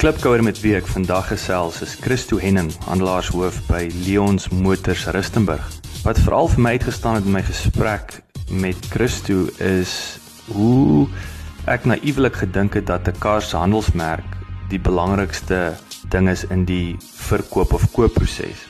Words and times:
Klipkouer 0.00 0.40
met 0.40 0.56
wie 0.64 0.70
ek 0.78 0.86
vandag 0.88 1.26
gesels 1.28 1.82
is 1.84 1.92
Christo 2.00 2.38
Henning, 2.40 2.70
handelaaarshoof 2.86 3.58
by 3.66 3.82
Leons 4.06 4.46
Motors 4.48 5.02
Rustenburg. 5.12 5.66
Wat 6.06 6.16
veral 6.24 6.48
vir 6.48 6.62
my 6.64 6.70
uitgestaan 6.78 7.18
het 7.18 7.26
in 7.28 7.34
my 7.34 7.42
gesprek 7.44 8.14
met 8.48 8.88
Christo 8.94 9.50
is 9.60 9.92
hoe 10.54 11.04
ek 11.68 11.84
naïewelik 11.84 12.38
gedink 12.40 12.78
het 12.80 12.86
dat 12.88 13.12
'n 13.12 13.20
kar 13.20 13.44
se 13.44 13.60
handelsmerk 13.60 14.24
die 14.72 14.80
belangrikste 14.80 15.76
ding 16.08 16.32
is 16.32 16.46
in 16.48 16.64
die 16.64 16.96
verkoop 17.28 17.74
of 17.76 17.84
koopproses. 17.92 18.64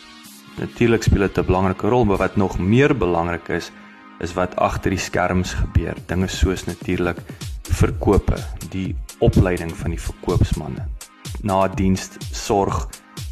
Natuurlik 0.59 1.07
speel 1.07 1.31
dit 1.31 1.39
'n 1.39 1.47
belangrike 1.47 1.87
rol, 1.87 2.05
maar 2.05 2.19
wat 2.19 2.37
nog 2.37 2.59
meer 2.59 2.91
belangrik 2.97 3.49
is, 3.49 3.71
is 4.19 4.35
wat 4.35 4.57
agter 4.57 4.91
die 4.91 4.99
skerms 4.99 5.55
gebeur. 5.55 5.95
Dinge 6.07 6.27
soos 6.27 6.65
natuurlik 6.65 7.23
verkope, 7.63 8.37
die 8.71 8.97
opleiding 9.21 9.71
van 9.77 9.91
die 9.91 10.01
verkoopsmanne, 10.01 10.89
na 11.43 11.69
diens 11.69 12.11
sorg, 12.33 12.89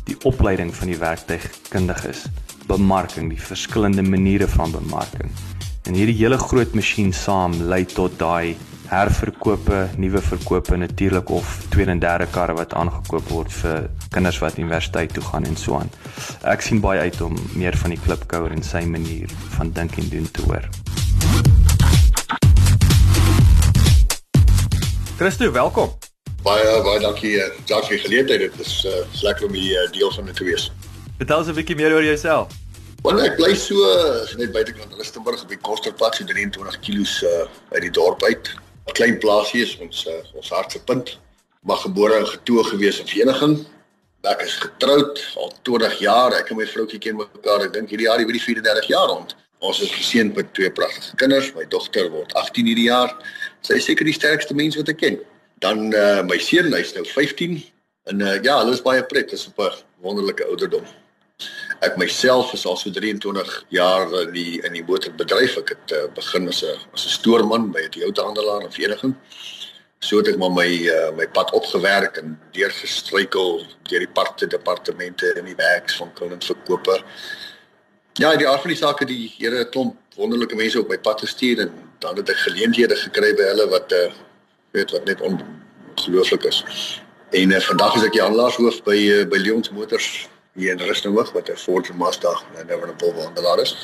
die 0.08 0.16
opleiding 0.24 0.72
van 0.74 0.92
die 0.92 0.98
werktuigkundiges, 0.98 2.26
bemarking, 2.68 3.30
die 3.32 3.40
verskillende 3.40 4.02
maniere 4.02 4.48
van 4.48 4.72
bemarking. 4.72 5.30
En 5.88 5.96
hierdie 5.96 6.16
hele 6.18 6.38
groot 6.38 6.74
masjien 6.76 7.12
saam 7.16 7.54
lei 7.68 7.84
tot 7.88 8.18
daai 8.20 8.56
herverkope, 8.88 9.82
nuwe 10.00 10.20
verkope 10.24 10.76
natuurlik 10.76 11.30
of 11.30 11.58
tweede 11.68 11.90
en 11.90 12.00
derde 12.00 12.26
karre 12.32 12.56
wat 12.56 12.72
aangekoop 12.74 13.28
word 13.28 13.52
vir 13.52 13.88
kinders 14.14 14.40
wat 14.40 14.58
universiteit 14.58 15.12
toe 15.12 15.24
gaan 15.24 15.44
en 15.44 15.56
so 15.56 15.76
aan. 15.80 15.92
Ek 16.48 16.64
sien 16.64 16.80
baie 16.80 17.04
uit 17.04 17.20
om 17.24 17.36
meer 17.52 17.76
van 17.76 17.92
die 17.92 18.00
klipkouer 18.00 18.56
en 18.56 18.64
sy 18.64 18.84
manier 18.88 19.32
van 19.58 19.72
dink 19.76 20.00
en 20.00 20.08
doen 20.12 20.30
te 20.32 20.44
hoor. 20.48 20.68
Christo, 25.18 25.52
welkom. 25.52 26.07
Baie 26.48 26.68
baie 26.80 27.00
dankie 27.02 27.34
uh, 27.36 27.50
Jacques 27.68 27.90
vir 27.90 27.98
die 27.98 28.04
geleentheid. 28.06 28.40
Dit 28.40 28.60
is 28.62 28.76
uh, 28.88 29.02
lekker 29.20 29.50
om 29.50 29.52
hier 29.52 29.82
uh, 29.82 29.90
deel 29.92 30.12
van 30.14 30.30
dit 30.30 30.38
te 30.38 30.46
wees. 30.46 30.70
Vertel 31.18 31.42
ons 31.42 31.50
'n 31.52 31.56
bietjie 31.58 31.76
meer 31.76 31.92
oor 31.92 32.06
jouself. 32.06 32.54
Want 33.04 33.20
ek 33.20 33.36
bly 33.36 33.50
so 33.52 33.76
net 34.40 34.54
buitekant 34.54 34.94
Rustenburg 34.96 35.42
op 35.44 35.52
die 35.52 35.60
Kosterpad 35.68 36.16
so 36.16 36.24
23 36.24 36.80
km 36.86 37.04
uh, 37.28 37.44
uit 37.76 37.84
die 37.84 37.92
dorp 37.92 38.24
uit. 38.24 38.48
'n 38.88 38.96
Klein 38.96 39.20
plaasie 39.20 39.60
is 39.66 39.76
ons 39.84 40.06
uh, 40.08 40.16
ons 40.40 40.48
hartse 40.56 40.80
punt. 40.88 41.18
Maar 41.68 41.84
gebore 41.84 42.16
en 42.16 42.26
getoe 42.32 42.64
gewees 42.72 43.04
in 43.04 43.12
Vereniging. 43.12 43.60
Ek 44.24 44.40
is 44.48 44.56
getroud 44.64 45.20
al 45.36 45.52
20 45.68 46.00
jaar. 46.00 46.32
Ek 46.32 46.48
en 46.48 46.56
my 46.56 46.66
vroutjie 46.66 46.98
ken 46.98 47.20
mekaar. 47.20 47.68
Ek 47.68 47.76
dink 47.76 47.92
hierdie 47.92 48.08
jaar 48.08 48.24
by 48.24 48.32
die 48.32 48.46
34 48.48 48.88
jaar 48.88 49.12
rond. 49.12 49.36
Ons 49.60 49.84
is 49.84 49.92
geseënd 49.92 50.32
met 50.32 50.54
twee 50.56 50.72
pragtige 50.72 51.12
kinders. 51.20 51.52
My 51.52 51.68
dogter 51.68 52.08
word 52.08 52.32
18 52.32 52.72
hierdie 52.72 52.88
jaar. 52.88 53.12
Sy 53.60 53.82
is 53.82 53.84
seker 53.84 54.08
die 54.08 54.16
sterkste 54.16 54.56
mens 54.56 54.80
wat 54.80 54.88
ek 54.88 55.04
ken. 55.04 55.20
Dan 55.58 55.92
uh, 55.94 56.22
my 56.22 56.38
seun, 56.38 56.72
hy's 56.72 56.94
nou 56.94 57.04
15 57.06 57.58
en 58.08 58.22
uh, 58.22 58.38
ja, 58.42 58.60
hulle 58.60 58.76
is 58.76 58.84
baie 58.84 59.02
pret, 59.04 59.30
dis 59.30 59.48
op 59.50 59.58
'n 59.64 59.76
wonderlike 60.04 60.44
ouderdom. 60.46 60.84
Ek 61.86 61.96
myself 61.96 62.52
is 62.54 62.66
al 62.66 62.76
so 62.76 62.90
23 62.90 63.64
jaar 63.70 64.10
in 64.22 64.32
die 64.34 64.60
in 64.66 64.72
die 64.74 64.84
motorbedryf. 64.86 65.58
Ek 65.62 65.74
het 65.74 65.94
uh, 65.94 66.06
begin 66.14 66.48
as 66.48 66.62
'n 66.62 66.78
as 66.94 67.06
'n 67.06 67.14
stoorman 67.18 67.70
by 67.72 67.82
'n 67.86 67.90
Toyota-handelaar 67.90 68.62
in 68.66 68.72
Vereniging. 68.72 69.14
So 70.00 70.18
het 70.18 70.28
ek 70.28 70.38
maar 70.38 70.50
my 70.54 70.70
uh, 70.86 71.10
my 71.16 71.26
pad 71.26 71.50
opgewerk 71.52 72.16
en 72.16 72.38
deurgestruikel 72.52 73.66
deur 73.90 73.98
die 73.98 74.14
parte 74.14 74.46
departemente 74.46 75.34
in 75.38 75.44
die 75.44 75.58
werks 75.58 75.96
van 75.96 76.12
kuns 76.12 76.46
verkope. 76.46 77.02
Ja, 78.18 78.36
die 78.36 78.48
aard 78.48 78.62
van 78.62 78.70
die 78.70 78.78
saak 78.78 78.98
het 78.98 79.08
die 79.08 79.34
Here 79.38 79.64
'n 79.64 79.70
klomp 79.70 79.96
wonderlike 80.16 80.54
mense 80.54 80.80
op 80.80 80.88
my 80.88 80.98
pad 80.98 81.20
gestuur 81.20 81.60
en 81.60 81.72
dan 81.98 82.16
het 82.16 82.30
ek 82.30 82.36
geleenthede 82.46 82.96
gekry 82.96 83.34
by 83.34 83.42
hulle 83.42 83.66
wat 83.70 83.92
uh, 83.92 84.10
weet 84.70 84.90
wat 84.90 85.04
net 85.04 85.20
ongelooflik 85.20 86.42
is. 86.42 86.64
En 87.30 87.50
uh, 87.50 87.60
vandag 87.60 87.96
is 87.96 88.04
ek 88.08 88.16
die 88.16 88.22
aanlaaishoof 88.22 88.82
by 88.86 88.96
uh, 88.96 89.24
by 89.28 89.40
Leons 89.42 89.70
Motors 89.70 90.28
hier 90.58 90.72
in 90.72 90.82
Rustenburg 90.82 91.32
wat 91.32 91.50
'n 91.50 91.56
Ford 91.56 91.88
Mazda 91.94 92.32
en 92.56 92.66
nou 92.66 92.78
'n 92.86 92.98
Volvo 92.98 93.20
handelaar 93.22 93.60
is. 93.60 93.74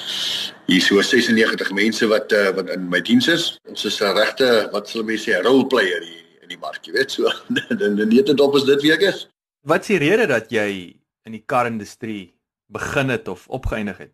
Hier 0.66 0.80
so 0.80 1.00
96 1.02 1.72
mense 1.72 2.06
wat 2.06 2.32
uh, 2.32 2.50
wat 2.56 2.68
in 2.68 2.88
my 2.88 3.00
diens 3.00 3.28
is. 3.28 3.58
Ons 3.68 3.84
is 3.84 4.00
'n 4.00 4.16
regte 4.16 4.68
wat 4.72 4.88
sal 4.88 5.02
mense 5.02 5.30
sê 5.30 5.42
role 5.42 5.66
player 5.66 6.02
hier 6.02 6.24
in 6.42 6.48
die 6.48 6.58
mark, 6.58 6.84
jy 6.86 6.92
weet 6.92 7.10
so. 7.10 7.30
Dan 7.68 7.94
net 8.14 8.26
dit 8.26 8.40
op 8.40 8.54
is 8.54 8.64
dit 8.64 8.82
wie 8.82 8.92
ek 8.92 9.00
is. 9.00 9.28
Wat 9.64 9.80
is 9.80 9.86
die 9.86 9.98
rede 9.98 10.26
dat 10.26 10.50
jy 10.50 10.96
in 11.24 11.32
die 11.32 11.44
kar-industrie 11.46 12.34
begin 12.68 13.08
het 13.08 13.28
of 13.28 13.48
opgeëindig 13.48 13.98
het? 13.98 14.12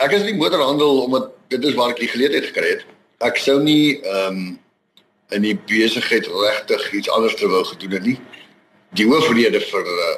Ek 0.00 0.12
is 0.12 0.20
in 0.20 0.36
die 0.36 0.40
motorhandel 0.40 1.02
omdat 1.02 1.32
dit 1.48 1.64
is 1.64 1.74
waar 1.74 1.90
ek 1.90 2.00
die 2.00 2.08
geleentheid 2.12 2.44
gekry 2.52 2.70
het. 2.76 2.86
Ek 3.24 3.36
sou 3.40 3.62
nie 3.62 4.00
ehm 4.04 4.36
um, 4.36 4.58
in 5.34 5.42
die 5.42 5.56
besigheid 5.66 6.26
regtig 6.26 6.92
iets 6.92 7.10
anders 7.10 7.34
te 7.34 7.48
wou 7.48 7.64
gedoen 7.64 7.96
het 7.98 8.04
nie. 8.06 8.18
Die 8.96 9.06
hoofrede 9.06 9.60
vir 9.60 9.88
uh, 9.90 10.10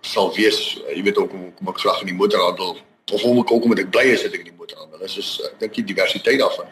sal 0.00 0.32
wees, 0.34 0.60
uh, 0.80 0.94
jy 0.96 1.04
weet 1.06 1.20
ook 1.20 1.30
kom 1.30 1.50
kom 1.58 1.70
ek 1.70 1.82
graag 1.84 2.02
in 2.02 2.10
die 2.10 2.18
motorhandel 2.18 2.76
of 3.10 3.24
om 3.26 3.38
ek 3.42 3.52
ook 3.54 3.68
omdat 3.68 3.84
ek 3.84 3.92
bly 3.94 4.08
is 4.14 4.26
ek 4.26 4.40
in 4.40 4.50
die 4.50 4.56
motorhandel. 4.56 4.98
Dit 5.02 5.16
is 5.22 5.30
ek 5.46 5.60
dink 5.62 5.78
die 5.78 5.86
diversiteit 5.92 6.42
daarvan. 6.42 6.68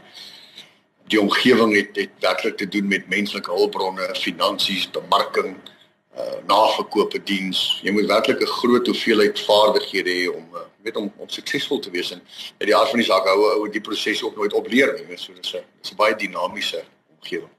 Die 1.08 1.20
omgewing 1.20 1.72
het 1.76 1.96
het 1.96 2.12
werklik 2.24 2.58
te 2.58 2.68
doen 2.68 2.90
met 2.90 3.08
menslike 3.08 3.50
hulpbronne, 3.50 4.10
finansies, 4.18 4.90
bemarking, 4.92 5.54
uh 6.18 6.34
naverkope 6.50 7.22
diens. 7.22 7.78
Jy 7.86 7.94
moet 7.94 8.10
werklik 8.10 8.42
'n 8.42 8.54
groot 8.58 8.86
hoeveelheid 8.86 9.40
vaardighede 9.46 10.10
hê 10.10 10.26
om 10.34 10.44
uh, 10.54 10.66
weet 10.82 10.96
om 10.96 11.12
om 11.16 11.28
suksesvol 11.30 11.78
te 11.78 11.90
wees 11.94 12.10
en 12.10 12.20
uit 12.58 12.68
die 12.68 12.76
aard 12.76 12.90
van 12.90 12.98
die 12.98 13.06
saak 13.08 13.26
hou 13.30 13.40
ou 13.54 13.68
die 13.70 13.80
proses 13.80 14.22
ook 14.22 14.36
nooit 14.36 14.52
opleer 14.52 14.98
nie. 14.98 15.16
So 15.16 15.32
dis 15.32 15.54
'n 15.54 15.62
dis 15.82 15.92
'n 15.92 15.96
baie 15.96 16.16
dinamiese 16.16 16.82
omgewing. 17.18 17.50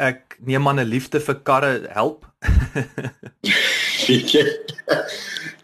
Ek 0.00 0.38
neem 0.40 0.68
aan 0.68 0.80
'n 0.80 0.88
liefde 0.88 1.20
vir 1.20 1.36
karre 1.44 1.72
help. 1.92 2.24
weet 4.08 4.32
jy? 4.32 4.44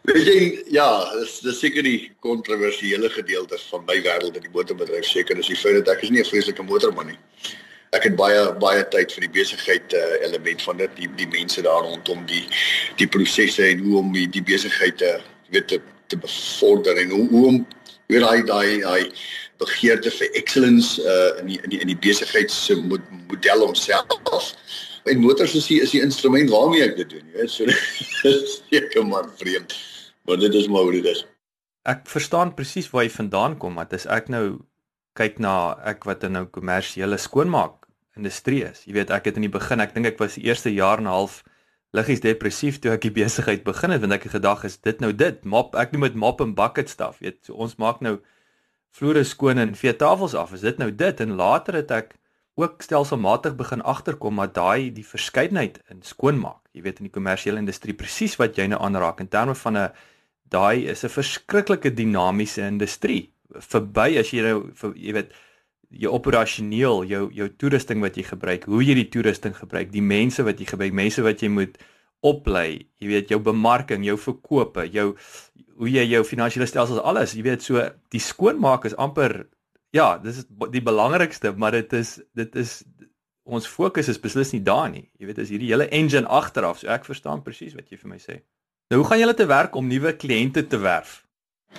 Weet 0.06 0.26
jy 0.28 0.40
ja, 0.70 0.88
dis 1.18 1.38
dis 1.42 1.60
seker 1.60 1.82
die 1.82 2.10
kontroversiële 2.20 3.08
gedeelte 3.10 3.58
van 3.70 3.86
my 3.88 3.96
wêreld 4.04 4.36
in 4.36 4.44
die 4.44 4.52
motorbedryf 4.52 5.08
seker 5.08 5.40
is 5.40 5.48
die 5.50 5.56
feit 5.58 5.80
dat 5.80 5.96
ek 5.96 6.04
is 6.04 6.12
nie 6.12 6.20
'n 6.20 6.28
vreeslike 6.28 6.62
motorman 6.62 7.10
nie. 7.10 7.18
Ek 7.96 8.04
het 8.04 8.16
baie 8.16 8.52
baie 8.60 8.84
tyd 8.92 9.12
vir 9.14 9.26
die 9.26 9.34
besigheid 9.40 9.96
uh, 9.96 10.20
element 10.28 10.62
van 10.62 10.76
dit 10.76 10.92
die 11.00 11.08
die 11.16 11.30
mense 11.32 11.62
daar 11.62 11.82
rondom 11.82 12.26
die 12.26 12.44
die 13.00 13.08
prosesse 13.08 13.64
en 13.66 13.82
hoe 13.86 13.98
om 13.98 14.12
die, 14.12 14.28
die 14.28 14.42
besigheid 14.44 14.98
te 14.98 15.16
weet 15.50 15.68
te, 15.68 15.80
te 16.06 16.16
bevorder 16.18 16.98
en 17.02 17.10
hoe 17.10 17.28
hoe 17.30 17.46
om 17.46 17.66
weet 18.06 18.22
daai 18.22 18.42
daai 18.42 18.80
daai 18.80 19.02
begeerte 19.60 20.10
vir 20.10 20.30
excellence 20.40 21.00
uh, 21.02 21.40
in 21.40 21.50
die 21.50 21.58
in 21.62 21.72
die 21.72 21.80
in 21.84 21.90
die 21.92 21.98
besigheid 21.98 22.52
se 22.52 22.76
model 22.80 23.64
homself. 23.64 24.52
En 25.06 25.22
motors 25.22 25.54
is 25.54 25.68
die, 25.70 25.78
is 25.80 25.92
die 25.94 26.02
instrument 26.02 26.50
waarmee 26.50 26.82
ek 26.82 26.96
dit 26.98 27.10
doen, 27.14 27.26
jy 27.30 27.44
weet. 27.44 27.52
So 27.52 28.30
seker 28.70 29.06
maar 29.06 29.28
vreemd. 29.38 29.74
Maar 30.26 30.40
dit 30.42 30.54
is 30.58 30.66
maar 30.66 30.88
hoe 30.88 30.96
dit 30.98 31.06
is. 31.12 31.22
Ek 31.86 32.02
verstaan 32.10 32.56
presies 32.58 32.88
waar 32.90 33.06
jy 33.06 33.12
vandaan 33.14 33.54
kom, 33.62 33.78
want 33.78 33.94
as 33.94 34.08
ek 34.10 34.32
nou 34.34 34.46
kyk 35.16 35.38
na 35.38 35.76
ek 35.86 36.08
wat 36.10 36.26
in 36.26 36.34
nou 36.34 36.48
kommersiële 36.50 37.18
skoonmaak 37.22 37.86
industrie 38.18 38.64
is. 38.66 38.82
Jy 38.88 38.96
weet, 38.98 39.12
ek 39.14 39.30
het 39.30 39.38
in 39.38 39.46
die 39.46 39.52
begin, 39.52 39.84
ek 39.84 39.94
dink 39.94 40.10
ek 40.10 40.18
was 40.18 40.34
die 40.40 40.48
eerste 40.48 40.72
jaar 40.74 40.98
en 40.98 41.06
'n 41.06 41.14
half 41.14 41.44
liggies 41.96 42.22
depressief 42.24 42.80
toe 42.82 42.92
ek 42.94 43.06
die 43.06 43.14
besigheid 43.14 43.62
begin 43.66 43.94
het 43.94 44.02
want 44.02 44.16
ek 44.16 44.26
het 44.26 44.36
gedag 44.36 44.64
is 44.68 44.78
dit 44.84 45.00
nou 45.02 45.12
dit 45.14 45.44
mop 45.44 45.76
ek 45.78 45.92
doen 45.94 46.04
met 46.04 46.18
mop 46.18 46.42
en 46.44 46.54
bucket 46.58 46.90
stuff 46.92 47.20
weet 47.24 47.38
so 47.46 47.56
ons 47.66 47.76
maak 47.82 48.02
nou 48.04 48.18
vloere 48.96 49.24
skoon 49.24 49.60
en 49.60 49.74
vee 49.76 49.92
tafels 49.96 50.34
af. 50.34 50.54
Is 50.56 50.64
dit 50.64 50.78
nou 50.80 50.90
dit? 50.94 51.20
En 51.20 51.36
later 51.36 51.74
het 51.82 51.90
ek 51.92 52.14
ook 52.56 52.80
stelselmatig 52.82 53.56
begin 53.56 53.82
agterkom 53.84 54.40
dat 54.40 54.54
daai 54.56 54.92
die 54.96 55.04
verskeidenheid 55.04 55.82
in 55.92 56.00
skoonmaak, 56.02 56.62
jy 56.72 56.86
weet 56.86 57.02
in 57.02 57.10
die 57.10 57.12
kommersiële 57.12 57.60
industrie 57.60 57.94
presies 57.94 58.38
wat 58.40 58.56
jy 58.56 58.70
nou 58.72 58.80
aanraak 58.80 59.20
in 59.20 59.28
terme 59.28 59.54
van 59.54 59.76
'n 59.76 59.90
daai 60.48 60.88
is 60.88 61.04
'n 61.04 61.12
verskriklike 61.12 61.90
dinamiese 61.94 62.62
industrie. 62.62 63.32
Verby 63.52 64.18
as 64.18 64.30
jy 64.32 64.42
nou 64.42 64.70
vir, 64.74 64.92
jy 64.96 65.12
weet 65.12 65.32
jou 65.90 66.12
operasioneel, 66.12 67.04
jou 67.04 67.30
jou 67.32 67.48
toerusting 67.48 68.00
wat 68.00 68.16
jy 68.16 68.22
gebruik, 68.22 68.64
hoe 68.64 68.82
jy 68.82 68.94
die 68.94 69.08
toerusting 69.08 69.54
gebruik, 69.54 69.92
die 69.92 70.02
mense 70.02 70.42
wat 70.42 70.58
jy 70.58 70.66
gebruik, 70.66 70.92
mense 70.92 71.22
wat 71.22 71.42
jy 71.42 71.48
moet 71.48 71.78
oplei, 72.22 72.88
jy 72.98 73.08
weet 73.08 73.28
jou 73.28 73.38
bemarking, 73.38 74.04
jou 74.04 74.16
verkope, 74.16 74.88
jou 74.90 75.16
hoe 75.78 75.90
jy 75.90 76.04
jou 76.08 76.24
finansiële 76.24 76.66
stelsels 76.66 77.00
alles, 77.00 77.34
jy 77.34 77.42
weet 77.42 77.62
so 77.62 77.82
die 78.10 78.20
skoonmaak 78.20 78.84
is 78.84 78.96
amper 78.96 79.46
ja, 79.96 80.16
dis 80.22 80.42
is 80.42 80.48
die 80.72 80.82
belangrikste, 80.84 81.52
maar 81.56 81.76
dit 81.76 81.92
is 81.96 82.18
dit 82.36 82.56
is 82.56 82.80
ons 83.46 83.68
fokus 83.70 84.08
is 84.10 84.20
beslis 84.20 84.50
nie 84.52 84.62
daar 84.66 84.88
nie. 84.90 85.06
Jy 85.20 85.28
weet 85.28 85.44
as 85.44 85.52
hierdie 85.52 85.70
hele 85.70 85.86
engine 85.94 86.26
agteraf, 86.26 86.80
so 86.80 86.90
ek 86.90 87.06
verstaan 87.06 87.44
presies 87.46 87.76
wat 87.78 87.90
jy 87.90 88.00
vir 88.00 88.10
my 88.10 88.18
sê. 88.22 88.40
Nou 88.90 89.02
hoe 89.02 89.08
gaan 89.10 89.22
julle 89.22 89.36
te 89.38 89.46
werk 89.50 89.78
om 89.78 89.86
nuwe 89.86 90.12
kliënte 90.18 90.66
te 90.70 90.80
werf? 90.82 91.20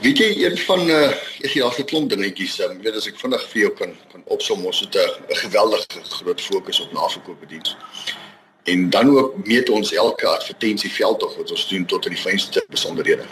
Weet 0.03 0.19
jy 0.21 0.27
een 0.43 0.57
van 0.67 0.83
uh 0.85 1.09
ek 1.43 1.51
het 1.53 1.63
al 1.63 1.73
'n 1.79 1.87
klomp 1.91 2.09
dingetjies, 2.09 2.59
um, 2.65 2.79
weet 2.83 2.95
as 2.95 3.07
ek 3.07 3.19
vinnig 3.19 3.43
vir 3.51 3.61
jou 3.61 3.71
kan 3.79 3.95
kan 4.11 4.23
opsom, 4.25 4.65
ons 4.65 4.79
het 4.79 4.95
'n 4.95 5.39
geweldige 5.43 6.03
groot 6.19 6.41
fokus 6.41 6.79
op 6.79 6.93
naverkoopediens. 6.93 7.75
En 8.63 8.89
dan 8.89 9.09
ook 9.09 9.47
meet 9.47 9.69
ons 9.69 9.93
elke 9.93 10.27
advertensieveld 10.27 11.19
tog 11.19 11.35
wat 11.35 11.51
ons 11.51 11.67
doen 11.69 11.85
tot 11.85 12.05
in 12.05 12.13
die 12.13 12.21
fynste 12.21 12.65
besonderhede. 12.69 13.25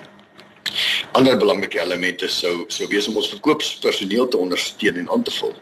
Ander 1.15 1.37
belangrike 1.39 1.79
elemente 1.79 2.27
sou 2.27 2.65
sou 2.67 2.87
wees 2.91 3.05
om 3.07 3.15
ons 3.21 3.29
verkoopspersoneel 3.31 4.27
te 4.27 4.37
ondersteun 4.37 4.97
en 4.99 5.11
aan 5.15 5.23
te 5.23 5.31
vul. 5.31 5.53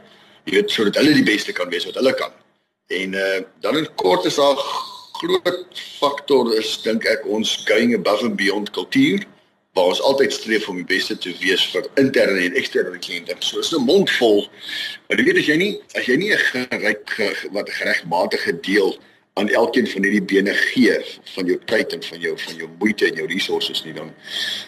Jy 0.48 0.56
weet 0.56 0.74
sodat 0.74 0.98
hulle 0.98 1.14
die 1.14 1.28
beste 1.28 1.54
kan 1.54 1.70
wees 1.70 1.86
wat 1.86 2.00
hulle 2.02 2.14
kan. 2.18 2.34
En 3.02 3.14
uh 3.14 3.36
dan 3.62 3.78
in 3.78 3.86
kort 4.02 4.26
is 4.26 4.40
daar 4.42 4.58
groot 5.20 5.84
faktor 6.00 6.50
is 6.58 6.74
dink 6.82 7.06
ek 7.06 7.28
ons 7.30 7.54
going 7.70 7.94
above 7.94 8.26
and 8.26 8.36
beyond 8.40 8.74
kultuur 8.74 9.28
waar 9.78 9.94
ons 9.94 10.02
altyd 10.10 10.34
streef 10.34 10.66
om 10.70 10.82
die 10.82 10.90
beste 10.90 11.18
te 11.18 11.36
wees 11.42 11.68
vir 11.70 11.86
interne 12.02 12.48
en 12.48 12.58
eksterne 12.58 12.98
kliënte. 13.06 13.38
So 13.40 13.60
is 13.60 13.74
'n 13.74 13.86
mond 13.86 14.10
vol. 14.18 14.48
Maar 15.08 15.18
jy 15.18 15.26
weet 15.26 15.38
as 15.38 15.50
jy 15.54 15.58
nie 15.58 15.74
as 15.94 16.06
jy 16.06 16.18
nie 16.18 16.34
'n 16.34 16.46
geryk 16.50 17.18
wat 17.52 17.70
geregmatige 17.70 18.60
deel 18.62 18.98
aan 19.34 19.50
elkeen 19.50 19.88
van 19.88 20.04
hierdie 20.04 20.24
bene 20.24 20.54
gee 20.54 20.98
van 21.34 21.46
jou 21.46 21.58
tyd 21.66 21.94
en 21.94 22.04
van 22.04 22.20
jou 22.20 22.34
van 22.38 22.56
jou 22.56 22.70
moeite 22.80 23.08
en 23.08 23.16
jou 23.22 23.28
resources 23.28 23.84
nie 23.84 23.94
dan 23.94 24.12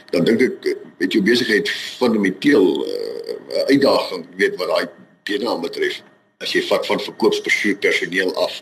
dan 0.10 0.26
dink 0.26 0.42
ek 0.42 0.68
met 0.98 1.14
jou 1.14 1.22
besigheid 1.24 1.70
fundamenteel 1.70 2.66
'n 2.66 2.90
uh, 2.90 3.64
uitdaging 3.70 4.26
weet 4.42 4.56
wat 4.56 4.68
daai 4.68 4.88
bene 5.24 5.50
aan 5.50 5.62
betref. 5.62 6.02
As 6.38 6.52
jy 6.54 6.62
vat 6.68 6.86
van 6.86 7.00
verkoopspersoneel 7.00 8.34
af 8.36 8.62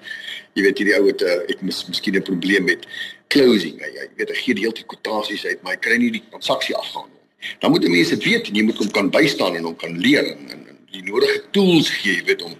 jy 0.53 0.63
weet 0.63 0.77
hierdie 0.77 0.95
ou 0.97 1.07
het 1.07 1.21
uh, 1.21 1.39
het 1.47 1.61
mis, 1.61 1.85
miskien 1.87 2.15
'n 2.15 2.21
probleem 2.21 2.63
met 2.63 2.87
closing. 3.27 3.79
Jy, 3.79 3.89
jy 3.93 4.07
weet 4.15 4.29
hy 4.29 4.35
gee 4.35 4.53
die 4.53 4.63
hele 4.63 4.75
tyd 4.75 4.91
kwotasies 4.91 5.45
uit 5.45 5.61
maar 5.61 5.73
hy 5.73 5.79
kry 5.79 5.97
nie 5.97 6.11
die 6.11 6.23
transaksie 6.29 6.75
afgaan 6.75 7.09
nie. 7.09 7.23
Dan 7.59 7.71
moet 7.71 7.87
mense 7.87 8.17
weet 8.17 8.47
en 8.47 8.55
jy 8.55 8.63
moet 8.63 8.77
hom 8.77 8.91
kan 8.91 9.09
bystaan 9.09 9.55
en 9.55 9.63
hom 9.63 9.75
kan 9.75 9.97
leer 9.97 10.25
en, 10.25 10.51
en 10.51 10.77
die 10.91 11.03
nodige 11.03 11.41
tools 11.51 11.89
gee 11.89 12.19
jy 12.19 12.27
weet 12.27 12.41
om 12.41 12.59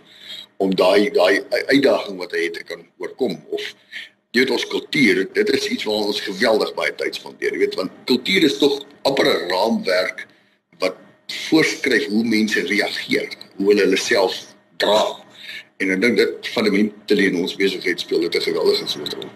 om 0.63 0.75
daai 0.75 1.09
daai 1.11 1.43
uitdaging 1.67 2.17
wat 2.17 2.31
hy 2.31 2.43
het 2.47 2.53
te 2.53 2.63
kan 2.63 2.83
oorkom 3.13 3.37
of 3.53 3.61
jy 4.33 4.41
weet 4.41 4.51
ons 4.51 4.65
kultuur 4.67 5.23
dit 5.33 5.49
is 5.53 5.67
iets 5.67 5.85
waar 5.85 6.09
ons 6.09 6.21
geweldig 6.21 6.73
baie 6.77 6.93
tyd 6.97 7.15
spandeer 7.15 7.53
jy 7.53 7.65
weet 7.65 7.77
want 7.77 7.91
kultuur 8.09 8.43
is 8.49 8.57
tog 8.57 8.81
amper 9.05 9.29
'n 9.29 9.49
raamwerk 9.51 10.27
wat 10.79 10.97
voorskryf 11.49 12.09
hoe 12.09 12.23
mense 12.23 12.59
reageer 12.59 13.29
hoe 13.57 13.69
hulle 13.69 13.85
hulle 13.85 13.97
self 13.97 14.55
dra 14.77 15.01
en 15.79 15.91
ek 15.91 16.01
dink 16.01 16.17
dit 16.17 16.47
fundamentele 16.47 17.29
in 17.29 17.41
ons 17.41 17.55
besigheid 17.55 17.99
speel 17.99 18.25
dit 18.25 18.35
'n 18.35 18.47
geweldige 18.49 18.99
rol 18.99 19.29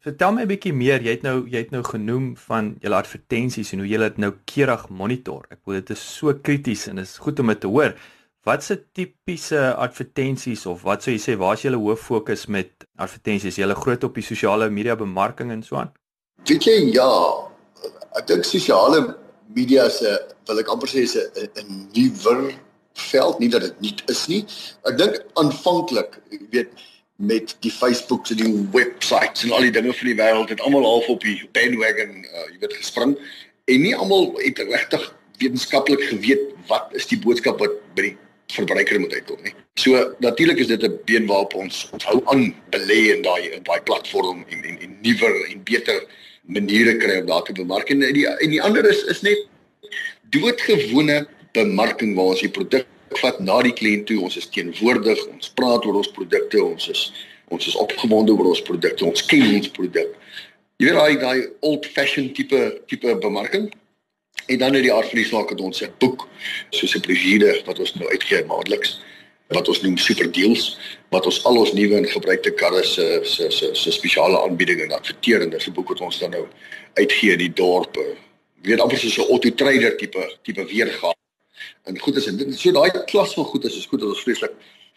Vertel 0.00 0.32
my 0.32 0.42
'n 0.42 0.48
bietjie 0.48 0.72
meer. 0.72 1.02
Jy 1.02 1.10
het 1.10 1.22
nou 1.22 1.44
jy 1.46 1.58
het 1.58 1.70
nou 1.70 1.82
genoem 1.84 2.36
van 2.36 2.76
julle 2.80 2.96
advertensies 2.96 3.72
en 3.72 3.78
hoe 3.78 3.88
julle 3.88 4.08
dit 4.08 4.18
nou 4.18 4.32
keurig 4.44 4.88
monitor. 4.88 5.44
Ek 5.50 5.58
bedoel 5.60 5.80
dit 5.80 5.90
is 5.90 6.16
so 6.16 6.32
krities 6.32 6.86
en 6.88 6.96
dit 6.96 7.04
is 7.04 7.18
goed 7.18 7.38
om 7.38 7.46
dit 7.46 7.60
te 7.60 7.66
hoor. 7.66 7.94
Wat 8.48 8.64
se 8.64 8.78
tipiese 8.92 9.74
advertensies 9.76 10.62
of 10.66 10.84
wat 10.88 11.04
sou 11.04 11.12
jy 11.12 11.20
sê 11.20 11.34
waar 11.36 11.58
is 11.58 11.64
julle 11.66 11.76
hoof 11.76 12.06
fokus 12.08 12.46
met 12.48 12.86
advertensies? 12.96 13.58
Julle 13.60 13.76
groot 13.76 14.04
op 14.06 14.14
die 14.16 14.24
sosiale 14.24 14.70
media 14.72 14.94
bemarking 14.96 15.50
en 15.52 15.60
so 15.62 15.76
aan? 15.76 15.90
Weet 16.48 16.64
jy 16.64 16.76
ja, 16.94 17.08
ek 18.16 18.30
dink 18.30 18.48
sosiale 18.48 19.02
media 19.52 19.90
se 19.92 20.14
wil 20.48 20.62
ek 20.62 20.72
amper 20.72 20.88
sê 20.88 21.04
is 21.04 21.16
'n 21.20 21.50
'n 21.60 21.76
nuwer 21.92 22.54
veld, 23.10 23.38
nie 23.40 23.50
dat 23.52 23.60
dit 23.60 23.80
nie 23.80 23.94
is 24.08 24.24
nie. 24.28 24.40
Ek 24.88 24.96
dink 24.96 25.20
aanvanklik, 25.36 26.16
jy 26.30 26.40
weet, 26.50 26.72
met 27.20 27.54
die 27.60 27.70
Facebooks 27.70 28.32
en 28.32 28.40
die 28.40 28.68
websites 28.72 29.44
en 29.44 29.52
al 29.52 29.68
die 29.68 29.76
dinge 29.76 29.92
van 29.92 30.08
die 30.08 30.16
wêreld 30.16 30.48
het 30.48 30.60
almal 30.60 30.88
half 30.88 31.08
op 31.08 31.20
die 31.20 31.44
bandwagon, 31.52 32.24
uh, 32.24 32.48
jy 32.52 32.58
weet, 32.64 32.72
gespring 32.80 33.18
en 33.68 33.80
nie 33.84 33.96
almal 33.96 34.32
het 34.40 34.58
regtig 34.58 35.04
wetenskaplik 35.36 36.00
geweet 36.08 36.40
wat 36.72 36.88
is 36.96 37.06
die 37.06 37.20
boodskap 37.20 37.60
wat 37.60 37.76
by 37.94 38.08
die 38.08 38.16
verbruiker 38.54 39.00
moet 39.00 39.14
uitkom 39.14 39.42
nie. 39.42 39.54
So 39.80 40.14
natuurlik 40.18 40.58
is 40.58 40.66
dit 40.66 40.82
'n 40.82 40.98
been 41.04 41.26
waarop 41.26 41.54
ons 41.54 41.88
hou 42.04 42.22
aan 42.24 42.54
belê 42.70 43.14
in 43.16 43.22
daai 43.22 43.50
in 43.56 43.62
daai 43.62 43.80
platform 43.82 44.44
en 44.48 44.64
en, 44.64 44.78
en 44.80 44.96
nuwer 45.02 45.34
en 45.50 45.62
beter 45.64 46.06
maniere 46.46 46.96
kry 46.96 47.20
om 47.20 47.26
daar 47.26 47.42
te 47.42 47.52
bemark 47.52 47.90
en 47.90 48.00
die 48.00 48.26
en 48.26 48.50
die 48.50 48.62
ander 48.62 48.88
is 48.88 49.04
is 49.04 49.22
net 49.22 49.46
doodgewone 50.30 51.26
bemarking 51.52 52.14
waar 52.14 52.34
ons 52.34 52.40
die 52.40 52.50
produk 52.50 52.86
vat 53.18 53.40
na 53.42 53.58
die 53.66 53.74
kliënt 53.74 54.06
toe, 54.06 54.20
ons 54.22 54.36
is 54.38 54.46
teenwoordig, 54.54 55.18
ons 55.32 55.50
praat 55.58 55.86
oor 55.86 55.98
ons 56.02 56.12
produkte, 56.14 56.62
ons 56.62 56.88
is 56.92 57.10
ons 57.50 57.66
is 57.66 57.74
opgewonde 57.74 58.30
oor 58.30 58.52
ons 58.52 58.62
produkte, 58.62 59.02
ons 59.04 59.24
ken 59.26 59.56
ons 59.56 59.70
produk. 59.74 60.12
Jy 60.78 60.86
weet 60.86 60.94
daai 60.94 61.16
daai 61.18 61.48
old 61.66 61.86
fashioned 61.96 62.36
tipe 62.38 62.60
tipe 62.86 63.16
bemarking 63.24 63.66
En 64.50 64.58
dan 64.58 64.74
in 64.74 64.82
die 64.82 64.92
aard 64.92 65.08
van 65.08 65.18
die 65.18 65.26
saak 65.26 65.48
het 65.48 65.60
ons 65.60 65.82
'n 65.82 65.92
boek 65.98 66.28
soos 66.70 66.94
'n 66.96 67.00
brosjure 67.00 67.62
wat 67.64 67.78
ons 67.78 67.94
nou 67.94 68.10
uitgee 68.10 68.44
maandeliks 68.44 69.00
wat 69.48 69.68
ons 69.68 69.80
noem 69.82 69.96
super 69.96 70.32
deals 70.32 70.78
wat 71.08 71.26
ons 71.26 71.44
al 71.44 71.56
ons 71.56 71.72
nuwe 71.72 71.96
en 71.96 72.08
gebruikte 72.08 72.50
karre 72.50 72.82
se 72.84 73.20
se 73.22 73.50
se 73.50 73.74
se 73.74 73.90
spesiale 73.90 74.40
aanbiedinge 74.40 74.82
en 74.82 74.92
adverterende 74.92 75.60
se 75.60 75.70
boek 75.70 75.88
wat 75.88 76.00
ons 76.00 76.18
dan 76.18 76.30
nou 76.30 76.46
uitgee 76.94 77.32
in 77.32 77.38
die 77.38 77.52
dorpe. 77.52 78.16
Weet 78.62 78.80
amper 78.80 78.98
soos 78.98 79.18
'n 79.18 79.30
auto 79.30 79.54
trader 79.54 79.96
tipe 79.96 80.36
tipe 80.42 80.64
weergawe. 80.64 81.14
En 81.84 81.98
goed 81.98 82.16
is 82.16 82.26
en 82.26 82.36
dit 82.36 82.58
so 82.58 82.72
daai 82.72 82.90
klas 83.06 83.34
van 83.34 83.44
goed 83.44 83.64
is 83.64 83.76
is 83.76 83.86
goed 83.86 84.00
dat 84.00 84.08
ons 84.08 84.22
vreeslik 84.22 84.52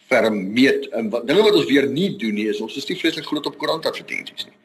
ferm 0.08 0.54
meet 0.54 0.90
en 0.90 1.10
wat 1.10 1.28
dinge 1.28 1.42
wat 1.42 1.54
ons 1.54 1.66
weer 1.66 1.88
nie 1.88 2.16
doen 2.18 2.34
nie 2.34 2.48
is 2.48 2.62
ons 2.62 2.76
is 2.78 2.88
nie 2.90 2.98
vreeslik 3.00 3.26
groot 3.26 3.46
op 3.46 3.58
koerant 3.58 3.86
advertensies 3.86 4.46
nie 4.46 4.58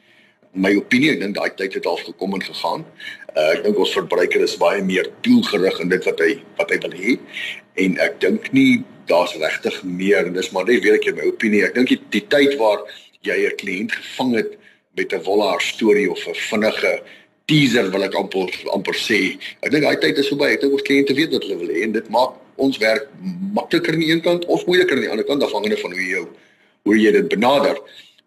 my 0.59 0.75
opinie, 0.79 1.15
ek 1.15 1.23
dink 1.23 1.39
daai 1.39 1.51
tyd 1.59 1.79
het 1.79 1.87
al 1.87 1.99
gekom 2.03 2.37
en 2.37 2.45
gegaan. 2.45 2.85
Uh, 3.35 3.51
ek 3.55 3.65
dink 3.67 3.79
ons 3.79 3.95
verbruiker 3.95 4.45
is 4.45 4.57
baie 4.61 4.83
meer 4.83 5.09
doelgerig 5.27 5.81
in 5.85 5.93
dit 5.93 6.07
wat 6.09 6.23
hy 6.25 6.31
wat 6.59 6.73
hy 6.75 6.79
wil 6.85 6.97
hê 6.99 7.19
en 7.79 7.99
ek 8.03 8.17
dink 8.25 8.49
nie 8.57 8.81
daar's 9.09 9.35
regtig 9.39 9.77
meer 9.85 10.27
en 10.27 10.35
dis 10.37 10.51
maar 10.53 10.67
net 10.69 10.83
weer 10.85 10.99
ek 10.99 11.07
my 11.15 11.29
opinie. 11.31 11.63
Ek 11.69 11.77
dink 11.79 11.93
die, 11.93 12.01
die 12.17 12.25
tyd 12.33 12.59
waar 12.61 12.83
jy 13.27 13.39
'n 13.47 13.57
kliënt 13.61 13.95
gevang 13.95 14.35
het 14.37 14.59
met 14.97 15.13
'n 15.13 15.23
wollaar 15.25 15.61
storie 15.61 16.11
of 16.11 16.27
'n 16.27 16.35
vinnige 16.35 17.03
teaser 17.47 17.91
wil 17.91 18.05
ek 18.05 18.15
amper 18.15 18.51
amper 18.75 18.95
sê. 18.95 19.39
Ek 19.63 19.71
dink 19.71 19.85
daai 19.85 20.01
tyd 20.01 20.19
is 20.19 20.29
verby. 20.29 20.53
Ek 20.53 20.61
dink 20.61 20.73
ons 20.73 20.83
kliënte 20.83 21.15
weet 21.15 21.33
wat 21.33 21.43
hulle 21.43 21.63
wil 21.63 21.73
hê 21.75 21.83
en 21.85 21.93
dit 21.93 22.09
maak 22.11 22.35
ons 22.57 22.79
werk 22.79 23.07
makliker 23.55 23.95
aan 23.95 24.01
die 24.01 24.11
een 24.11 24.21
kant 24.21 24.45
of 24.47 24.67
moeiliker 24.67 24.97
aan 24.97 25.07
die 25.07 25.11
ander 25.11 25.25
kant 25.25 25.43
afhangende 25.43 25.79
van 25.79 25.93
hoe 25.93 26.01
jy 26.01 26.11
jou 26.11 26.27
hoe 26.85 26.97
jy 26.97 27.13
dit 27.13 27.29
benader. 27.29 27.77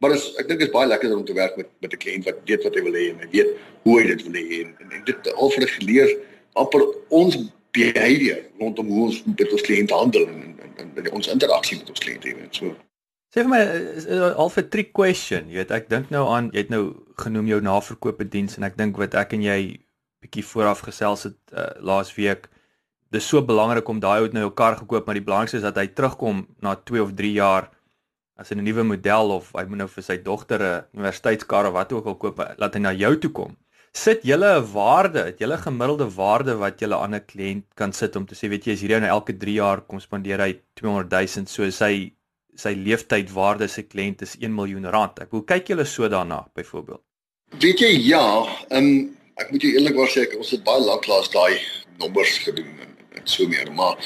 Maar 0.01 0.15
is, 0.17 0.27
ek 0.41 0.47
dink 0.49 0.61
dit 0.63 0.67
is 0.67 0.73
baie 0.73 0.89
lekker 0.89 1.13
om 1.13 1.25
te 1.25 1.37
werk 1.37 1.57
met 1.59 1.69
met 1.83 1.93
'n 1.93 2.01
kliënt 2.03 2.25
wat 2.25 2.37
weet 2.49 2.63
wat 2.65 2.75
hy 2.75 2.83
wil 2.85 2.97
hê 2.97 3.07
en 3.13 3.19
hy 3.21 3.29
weet 3.31 3.49
hoe 3.85 3.97
hy 3.99 4.05
dit 4.11 4.23
wil 4.27 4.37
hê 4.39 4.61
en, 4.61 4.71
en, 4.81 4.93
en 4.97 5.03
dit 5.09 5.33
al 5.33 5.51
vir 5.55 5.67
geleer 5.77 6.13
amper 6.53 6.85
ons 7.09 7.37
behavior 7.71 8.39
rondom 8.59 8.87
hoe 8.87 9.03
ons 9.09 9.19
met 9.25 9.51
ons 9.51 9.67
kliënte 9.67 9.93
handel 9.93 10.25
en, 10.27 10.41
en, 10.63 10.71
en, 10.77 10.89
en 11.03 11.11
ons 11.19 11.27
interaksie 11.35 11.77
met 11.77 11.89
ons 11.89 11.99
kliënte 11.99 12.33
en 12.33 12.49
so. 12.49 12.73
Sê 13.31 13.45
vir 13.45 13.51
my 13.53 13.61
half 14.35 14.57
'n 14.57 14.69
trick 14.69 14.91
question. 14.91 15.47
Jy 15.49 15.61
weet 15.61 15.71
ek 15.71 15.89
dink 15.89 16.09
nou 16.09 16.25
aan 16.27 16.49
jy 16.51 16.65
het 16.65 16.73
nou 16.73 16.83
genoem 17.15 17.47
jou 17.47 17.61
naverkoop 17.61 18.23
diens 18.29 18.57
en 18.57 18.63
ek 18.63 18.77
dink 18.77 18.97
wat 18.97 19.13
ek 19.15 19.33
en 19.37 19.43
jy 19.43 19.61
bietjie 20.21 20.45
vooraf 20.45 20.81
gesels 20.85 21.23
het 21.29 21.37
uh, 21.53 21.69
laas 21.81 22.13
week 22.17 22.49
dis 23.11 23.27
so 23.27 23.41
belangrik 23.41 23.87
om 23.89 23.99
daai 23.99 24.21
ou 24.21 24.29
nou 24.31 24.47
jou 24.47 24.53
kar 24.55 24.77
gekoop 24.79 25.05
maar 25.05 25.17
die 25.17 25.25
belangrikste 25.25 25.59
is 25.59 25.67
dat 25.67 25.77
hy 25.77 25.87
terugkom 25.87 26.45
na 26.63 26.75
2 26.75 27.01
of 27.03 27.13
3 27.17 27.31
jaar 27.35 27.69
as 28.37 28.49
hy 28.49 28.55
'n 28.55 28.63
nuwe 28.63 28.83
model 28.83 29.31
of 29.37 29.51
hy 29.53 29.65
moet 29.65 29.81
nou 29.83 29.87
vir 29.87 30.03
sy 30.03 30.17
dogter 30.17 30.61
'n 30.61 30.83
universiteitskar 30.97 31.67
of 31.67 31.73
wat 31.73 31.91
ook 31.93 32.05
al 32.05 32.15
koop, 32.15 32.37
laat 32.57 32.73
hy 32.73 32.79
na 32.79 32.93
jou 32.93 33.15
toe 33.17 33.31
kom. 33.31 33.57
Sit 33.93 34.23
julle 34.23 34.59
'n 34.59 34.71
waarde, 34.73 35.25
het 35.25 35.39
julle 35.39 35.57
gemiddelde 35.57 36.07
waarde 36.15 36.55
wat 36.57 36.79
julle 36.79 36.95
aan 36.95 37.15
'n 37.15 37.25
kliënt 37.25 37.65
kan 37.75 37.91
sit 37.93 38.15
om 38.15 38.25
te 38.25 38.35
sê, 38.35 38.49
weet 38.49 38.65
jy, 38.65 38.73
as 38.73 38.81
hierdie 38.81 38.99
nou 38.99 39.09
elke 39.09 39.33
3 39.33 39.53
jaar 39.53 39.81
kom 39.81 39.99
spandeer 39.99 40.39
hy 40.39 40.59
200 40.75 41.09
000, 41.09 41.47
so 41.47 41.69
sy 41.69 42.13
sy 42.55 42.73
leeftydwaarde 42.75 43.67
se 43.67 43.83
kliënt 43.83 44.21
is 44.21 44.35
1 44.39 44.53
miljoen 44.53 44.85
rand. 44.85 45.19
Ek 45.19 45.31
hoe 45.31 45.43
kyk 45.43 45.67
julle 45.71 45.85
so 45.85 46.07
daarna 46.07 46.45
byvoorbeeld? 46.55 47.01
Weet 47.59 47.79
jy 47.79 47.91
ja, 48.07 48.45
um, 48.71 49.17
ek 49.35 49.51
moet 49.51 49.61
jou 49.61 49.71
eerlikwaar 49.73 50.11
sê 50.11 50.25
ek 50.27 50.37
ons 50.37 50.51
het 50.51 50.63
baie 50.63 50.83
lank 50.85 51.07
laas 51.07 51.29
daai 51.33 51.59
nommers 51.99 52.37
gedoen 52.45 52.79
en, 52.85 52.93
en 53.17 53.27
so 53.27 53.47
meer, 53.47 53.71
maar 53.75 53.97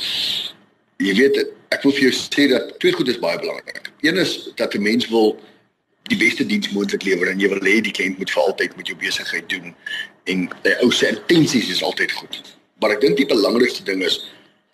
jy 1.03 1.13
weet 1.17 1.41
ek 1.73 1.83
wil 1.83 1.93
vir 1.95 2.07
jou 2.07 2.13
sê 2.15 2.47
dat 2.51 2.79
twee 2.79 2.95
goed 2.95 3.09
is 3.11 3.19
baie 3.19 3.39
belangrik. 3.39 3.91
Een 4.05 4.17
is 4.21 4.51
dat 4.55 4.75
'n 4.75 4.81
mens 4.81 5.07
wil 5.09 5.35
die 6.09 6.17
beste 6.17 6.45
diens 6.45 6.69
moontlik 6.69 7.03
lewer 7.03 7.29
en 7.29 7.39
jy 7.39 7.49
wil 7.49 7.65
hê 7.65 7.81
die 7.81 7.91
kliënt 7.91 8.17
moet 8.17 8.31
vir 8.31 8.43
altyd 8.43 8.75
met 8.77 8.87
jou 8.87 8.97
besigheid 8.97 9.49
doen 9.49 9.75
en 10.23 10.49
die 10.63 10.75
ou 10.81 10.91
se 10.91 11.09
intensies 11.27 11.69
is 11.69 11.83
altyd 11.83 12.11
goed. 12.11 12.41
Maar 12.79 12.91
ek 12.95 13.01
dink 13.01 13.17
die 13.17 13.25
belangrikste 13.25 13.83
ding 13.83 14.03
is 14.03 14.19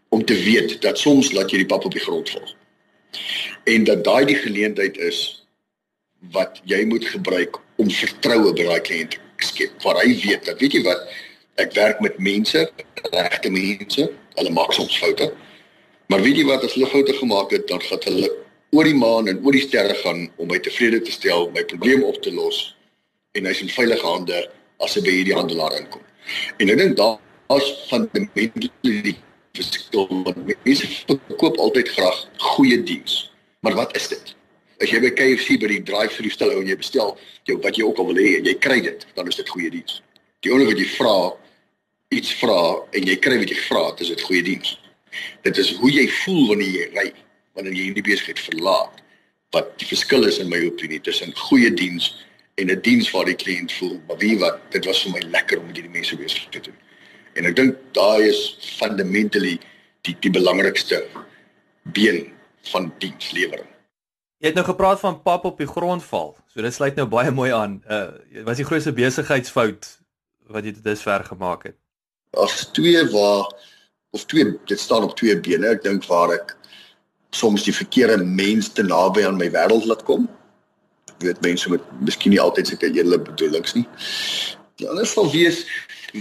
om 0.09 0.25
te 0.25 0.35
weet 0.35 0.81
dat 0.81 0.99
soms 0.99 1.31
laat 1.31 1.51
jy 1.51 1.63
die 1.63 1.71
pap 1.71 1.85
op 1.85 1.95
die 1.95 2.03
grond 2.03 2.29
val. 2.29 2.55
En 3.63 3.83
dat 3.83 4.03
daai 4.03 4.25
die 4.25 4.35
geleentheid 4.35 4.97
is 4.97 5.45
wat 6.31 6.61
jy 6.63 6.83
moet 6.85 7.05
gebruik 7.05 7.57
om 7.75 7.89
vertroue 7.89 8.53
by 8.53 8.63
daai 8.67 8.81
kliënt 8.81 9.19
skep. 9.37 9.71
Waar 9.83 10.01
hy 10.03 10.11
weet 10.25 10.45
dat 10.45 10.59
weet 10.59 10.73
jy 10.73 10.83
wat 10.83 11.07
ek 11.61 11.73
werk 11.73 12.01
met 12.03 12.19
mense, 12.19 12.65
regte 13.11 13.49
mense, 13.49 14.09
hulle 14.35 14.53
maak 14.53 14.73
soms 14.75 14.97
foute. 14.99 15.31
Maar 16.11 16.21
weet 16.21 16.41
jy 16.41 16.43
wat 16.43 16.65
as 16.67 16.73
hulle 16.75 16.89
foute 16.91 17.13
gemaak 17.15 17.53
het, 17.55 17.69
dan 17.69 17.79
gaan 17.87 18.01
hulle 18.03 18.27
oor 18.75 18.87
die 18.87 18.97
maan 18.99 19.29
en 19.31 19.37
oor 19.45 19.55
die 19.55 19.63
sterre 19.63 19.95
gaan 20.01 20.25
om 20.43 20.49
my 20.51 20.57
tevrede 20.59 20.99
te 21.07 21.13
stel, 21.15 21.45
my 21.55 21.63
probleem 21.69 22.03
op 22.03 22.17
te 22.25 22.33
los 22.35 22.57
en 23.39 23.47
hy's 23.47 23.61
in 23.63 23.71
veilige 23.71 24.03
hande 24.03 24.41
as 24.83 24.97
hy 24.97 25.05
by 25.05 25.13
hierdie 25.15 25.37
handelaar 25.37 25.77
inkom. 25.77 26.03
En 26.59 26.73
ek 26.73 26.81
dink 26.81 26.97
daar's 26.99 27.69
fundamentele 27.87 29.15
verskil 29.55 30.11
want 30.25 30.43
mense 30.51 30.91
koop 31.39 31.63
altyd 31.63 31.93
graag 31.95 32.19
goeie 32.57 32.81
diens. 32.91 33.15
Maar 33.63 33.79
wat 33.79 33.95
is 33.95 34.11
dit? 34.11 34.35
As 34.83 34.91
jy 34.91 34.99
by 35.07 35.15
KFC 35.15 35.61
by 35.63 35.71
die 35.77 35.81
drive-thru 35.93 36.35
stel 36.35 36.51
en 36.57 36.67
jy 36.67 36.75
bestel 36.83 37.15
jou 37.47 37.55
wat 37.63 37.79
jy 37.79 37.87
ook 37.87 38.03
al 38.03 38.11
wil 38.11 38.19
hê 38.19 38.35
en 38.41 38.51
jy 38.51 38.57
kry 38.59 38.81
dit, 38.83 39.07
dan 39.15 39.31
is 39.31 39.39
dit 39.39 39.55
goeie 39.55 39.71
diens. 39.79 40.01
Die 40.43 40.51
enige 40.51 40.73
wat 40.73 40.83
jy 40.83 40.91
vra 40.99 41.17
iets 42.19 42.35
vra 42.43 42.61
en 42.91 43.11
jy 43.15 43.19
kry 43.23 43.39
wat 43.45 43.55
jy 43.55 43.61
vra, 43.69 43.89
dis 43.95 44.11
dit 44.11 44.27
goeie 44.27 44.43
diens. 44.43 44.75
Dit 45.41 45.57
is 45.57 45.73
hoe 45.75 45.91
jy 45.91 46.07
voel 46.23 46.47
wanneer 46.47 46.73
jy 46.79 46.89
ry, 46.95 47.07
wanneer 47.53 47.73
jy 47.73 47.87
hierdie 47.89 48.07
besigheid 48.09 48.39
verlaat 48.39 49.01
wat 49.51 49.73
die 49.81 49.87
verskil 49.87 50.23
is 50.23 50.39
in 50.39 50.47
my 50.51 50.61
opinie 50.67 51.01
tussen 51.03 51.33
goeie 51.47 51.71
diens 51.75 52.13
en 52.55 52.71
'n 52.71 52.81
diens 52.81 53.11
waar 53.11 53.25
die 53.25 53.35
kliënt 53.35 53.71
voel, 53.71 53.99
maar 54.07 54.17
wie 54.17 54.37
wat, 54.39 54.59
dit 54.71 54.85
was 54.85 55.03
vir 55.03 55.11
my 55.11 55.23
lekker 55.31 55.59
om 55.59 55.65
met 55.65 55.75
hierdie 55.75 55.91
mense 55.91 56.15
besig 56.15 56.47
te 56.49 56.59
doen. 56.59 56.77
En 57.35 57.45
ek 57.45 57.55
dink 57.55 57.75
daai 57.95 58.27
is 58.27 58.57
fundamentally 58.77 59.59
die 60.01 60.15
die 60.19 60.31
belangrikste 60.31 61.03
been 61.83 62.31
van 62.71 62.91
dienslewering. 62.99 63.67
Jy 64.41 64.47
het 64.49 64.57
nou 64.57 64.65
gepraat 64.65 64.99
van 64.99 65.21
pap 65.21 65.45
op 65.45 65.57
die 65.57 65.69
grond 65.69 66.03
val. 66.03 66.35
So 66.49 66.61
dit 66.61 66.73
sluit 66.73 66.95
nou 66.95 67.07
baie 67.07 67.31
mooi 67.31 67.51
aan. 67.53 67.83
Uh 67.89 68.43
was 68.47 68.57
die 68.57 68.65
grootste 68.65 68.93
besigheidsfout 68.93 69.87
wat 70.49 70.65
jy 70.65 70.73
tot 70.73 70.83
dusver 70.83 71.23
gemaak 71.23 71.63
het? 71.69 71.77
As 72.37 72.65
twee 72.73 73.03
waar 73.11 73.51
of 74.11 74.25
twee 74.25 74.57
dit 74.65 74.79
staan 74.79 75.03
op 75.03 75.15
twee 75.15 75.39
bene. 75.39 75.67
Ek 75.67 75.83
dink 75.83 76.05
waar 76.05 76.33
ek 76.35 76.55
soms 77.31 77.63
die 77.63 77.75
verkeerde 77.75 78.23
mense 78.23 78.71
te 78.75 78.83
naby 78.83 79.23
aan 79.25 79.39
my 79.39 79.49
wêreld 79.51 79.87
laat 79.87 80.03
kom 80.03 80.27
weet 81.21 81.41
mense 81.41 81.69
met 81.69 81.81
miskien 81.99 82.33
nie 82.33 82.41
altyd 82.41 82.71
sulke 82.71 82.89
edele 82.89 83.19
bedoelings 83.21 83.75
nie. 83.77 83.85
Die 84.81 84.89
ander 84.89 85.07
sal 85.07 85.29
wees 85.33 85.63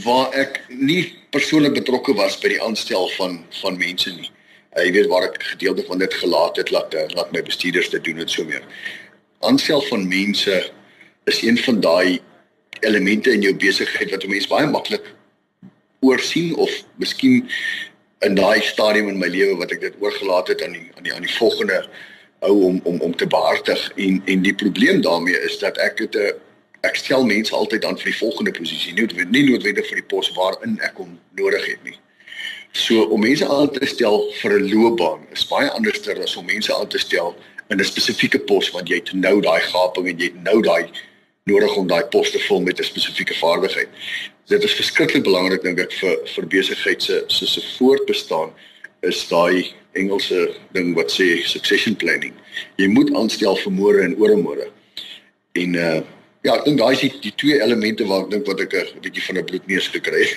waar 0.05 0.35
ek 0.39 0.61
nie 0.69 1.03
persoonlik 1.35 1.79
betrokke 1.81 2.15
was 2.19 2.39
by 2.43 2.53
die 2.55 2.63
aanstel 2.63 3.09
van 3.17 3.41
van 3.61 3.79
mense 3.81 4.13
nie. 4.15 4.31
Jy 4.79 4.87
uh, 4.87 4.95
weet 4.95 5.09
waar 5.11 5.27
ek 5.27 5.41
gedeelte 5.55 5.85
van 5.89 6.03
dit 6.03 6.19
gelaat 6.23 6.61
het 6.61 6.73
laat 6.75 6.95
uh, 6.95 7.07
laat 7.17 7.33
my 7.35 7.43
bestuurders 7.47 7.91
dit 7.95 8.05
doen 8.07 8.23
en 8.23 8.31
so 8.31 8.47
meer. 8.47 8.67
Aanstel 9.47 9.83
van 9.89 10.07
mense 10.09 10.61
is 11.31 11.41
een 11.43 11.59
van 11.65 11.81
daai 11.81 12.21
elemente 12.87 13.33
in 13.33 13.43
jou 13.45 13.55
besigheid 13.57 14.13
wat 14.13 14.25
'n 14.25 14.31
mens 14.37 14.49
baie 14.49 14.69
maklik 14.69 15.15
oorsien 16.01 16.57
of 16.57 16.71
miskien 16.97 17.49
in 18.19 18.35
daai 18.35 18.61
stadium 18.61 19.09
in 19.09 19.19
my 19.19 19.29
lewe 19.29 19.57
wat 19.57 19.73
ek 19.73 19.81
dit 19.81 19.95
oorgelaat 20.01 20.49
het 20.53 20.63
aan 20.65 20.77
die 20.77 20.89
aan 20.97 21.07
die 21.07 21.15
aan 21.15 21.27
die 21.27 21.37
volgende 21.37 21.81
ou 22.41 22.55
om 22.69 22.81
om 22.85 23.01
om 23.01 23.17
te 23.17 23.27
behartig 23.27 23.81
en 23.97 24.23
en 24.25 24.43
die 24.43 24.55
probleem 24.55 25.01
daarmee 25.01 25.41
is 25.49 25.59
dat 25.59 25.79
ek 25.79 25.99
het 25.99 26.17
'n 26.17 26.33
ek 26.81 26.97
stel 26.97 27.25
mense 27.25 27.55
altyd 27.55 27.83
dan 27.83 27.99
vir 27.99 28.13
die 28.13 28.21
volgende 28.21 28.53
posisie 28.57 28.93
nie 28.93 29.07
nie 29.31 29.45
noodwendig 29.51 29.89
vir 29.89 30.01
die 30.01 30.11
pos 30.13 30.33
waarin 30.37 30.79
ek 30.81 30.97
hom 30.97 31.19
nodig 31.37 31.67
het 31.67 31.85
nie. 31.85 31.99
So 32.73 33.03
om 33.03 33.21
mense 33.21 33.49
aan 33.49 33.71
te 33.71 33.87
stel 33.87 34.33
vir 34.41 34.61
'n 34.61 34.69
loopbaan 34.73 35.27
is 35.33 35.47
baie 35.47 35.71
anderster 35.71 36.23
as 36.23 36.37
om 36.37 36.47
mense 36.47 36.75
aan 36.75 36.89
te 36.89 36.99
stel 36.99 37.37
in 37.69 37.79
'n 37.79 37.85
spesifieke 37.85 38.39
pos 38.39 38.71
want 38.71 38.89
jy 38.89 38.95
het 38.97 39.13
nou 39.13 39.41
daai 39.41 39.61
gaping 39.61 40.09
en 40.09 40.19
jy 40.19 40.25
het 40.25 40.43
nou 40.43 40.63
daai 40.63 40.89
nodig 41.45 41.77
om 41.77 41.87
daai 41.87 42.05
pos 42.13 42.31
te 42.31 42.39
vul 42.39 42.61
met 42.61 42.79
'n 42.79 42.85
spesifieke 42.85 43.35
vaardigheid. 43.35 43.89
Dit 44.47 44.65
is 44.65 44.75
verskriklik 44.75 45.25
belangrik 45.25 45.63
dink 45.63 45.79
ek 45.79 45.93
vir 45.93 46.17
vir 46.35 46.47
besigheid 46.47 47.03
se 47.03 47.25
se 47.29 47.61
voortbestaan 47.79 48.51
is 49.03 49.29
daai 49.29 49.75
Engelse 49.93 50.55
ding 50.73 50.95
wat 50.95 51.11
sê 51.11 51.43
succession 51.45 51.97
planning. 51.97 52.35
Jy 52.79 52.87
moet 52.89 53.11
aanstel 53.15 53.57
vir 53.57 53.73
môre 53.73 54.05
en 54.05 54.17
oormôre. 54.17 54.71
En 55.59 55.75
uh 55.75 56.01
ja, 56.43 56.55
ek 56.55 56.65
dink 56.65 56.79
daai 56.79 56.93
is 56.95 57.01
die, 57.01 57.13
die 57.21 57.35
twee 57.37 57.59
elemente 57.61 58.07
waar 58.07 58.23
ek 58.25 58.31
dink 58.31 58.47
wat 58.47 58.61
ek 58.61 58.75
'n 58.75 59.01
bietjie 59.03 59.25
van 59.27 59.39
'n 59.39 59.45
bloedneus 59.45 59.89
gekry 59.89 60.25
het. 60.25 60.37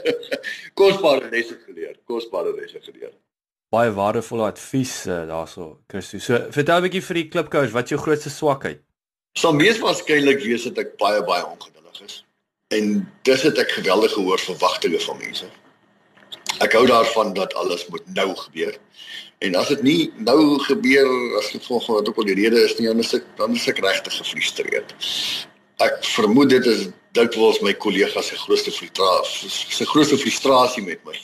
Kosbare 0.80 1.28
lesse 1.30 1.58
geleer, 1.66 1.94
kosbare 2.06 2.54
lesse 2.56 2.80
geleer. 2.80 3.12
Baie 3.70 3.92
waardevolle 3.92 4.48
advies 4.50 5.06
uh, 5.06 5.26
daarso, 5.28 5.78
Christus. 5.86 6.24
So 6.24 6.40
vertel 6.50 6.80
'n 6.80 6.88
bietjie 6.88 7.02
vir 7.02 7.14
die 7.14 7.28
klipkous, 7.28 7.70
wat 7.72 7.84
is 7.84 7.90
jou 7.90 8.00
grootste 8.00 8.30
swakheid? 8.30 8.80
Sal 9.38 9.54
mees 9.54 9.78
waarskynlik 9.78 10.42
wees 10.42 10.66
dat 10.68 10.78
ek 10.82 10.96
baie 10.98 11.22
baie 11.24 11.46
ongeduldig 11.46 12.02
is. 12.06 12.20
En 12.74 13.08
dis 13.28 13.42
het 13.42 13.58
ek 13.58 13.78
geweldige 13.78 14.20
hoë 14.20 14.38
verwagtinge 14.42 15.00
van 15.06 15.18
mense 15.18 15.50
ek 16.58 16.74
hou 16.76 16.86
daarvan 16.86 17.32
dat 17.32 17.54
alles 17.54 17.86
moet 17.86 18.04
nou 18.14 18.34
gebeur. 18.36 18.76
En 19.38 19.54
as 19.54 19.68
dit 19.72 19.82
nie 19.82 20.00
nou 20.16 20.58
gebeur 20.66 21.08
as 21.40 21.52
gevolg 21.54 21.86
van 21.86 22.00
wat 22.00 22.08
ook 22.08 22.20
al 22.20 22.28
die 22.28 22.36
rede 22.42 22.64
is 22.64 22.76
nie, 22.78 22.88
dan 22.90 23.00
is 23.00 23.14
ek 23.16 23.26
dan 23.40 23.56
is 23.56 23.68
ek 23.70 23.80
regtig 23.84 24.16
gefrustreerd. 24.20 24.94
Ek 25.80 26.00
vermoed 26.12 26.52
dit 26.52 26.66
is 26.68 26.88
dikwels 27.16 27.60
my 27.64 27.72
kollegas 27.74 28.28
se 28.30 28.38
grootste 28.38 28.72
frustrasie, 28.74 29.50
se 29.50 29.86
grootste 29.88 30.18
frustrasie 30.20 30.84
met 30.84 31.00
my. 31.08 31.16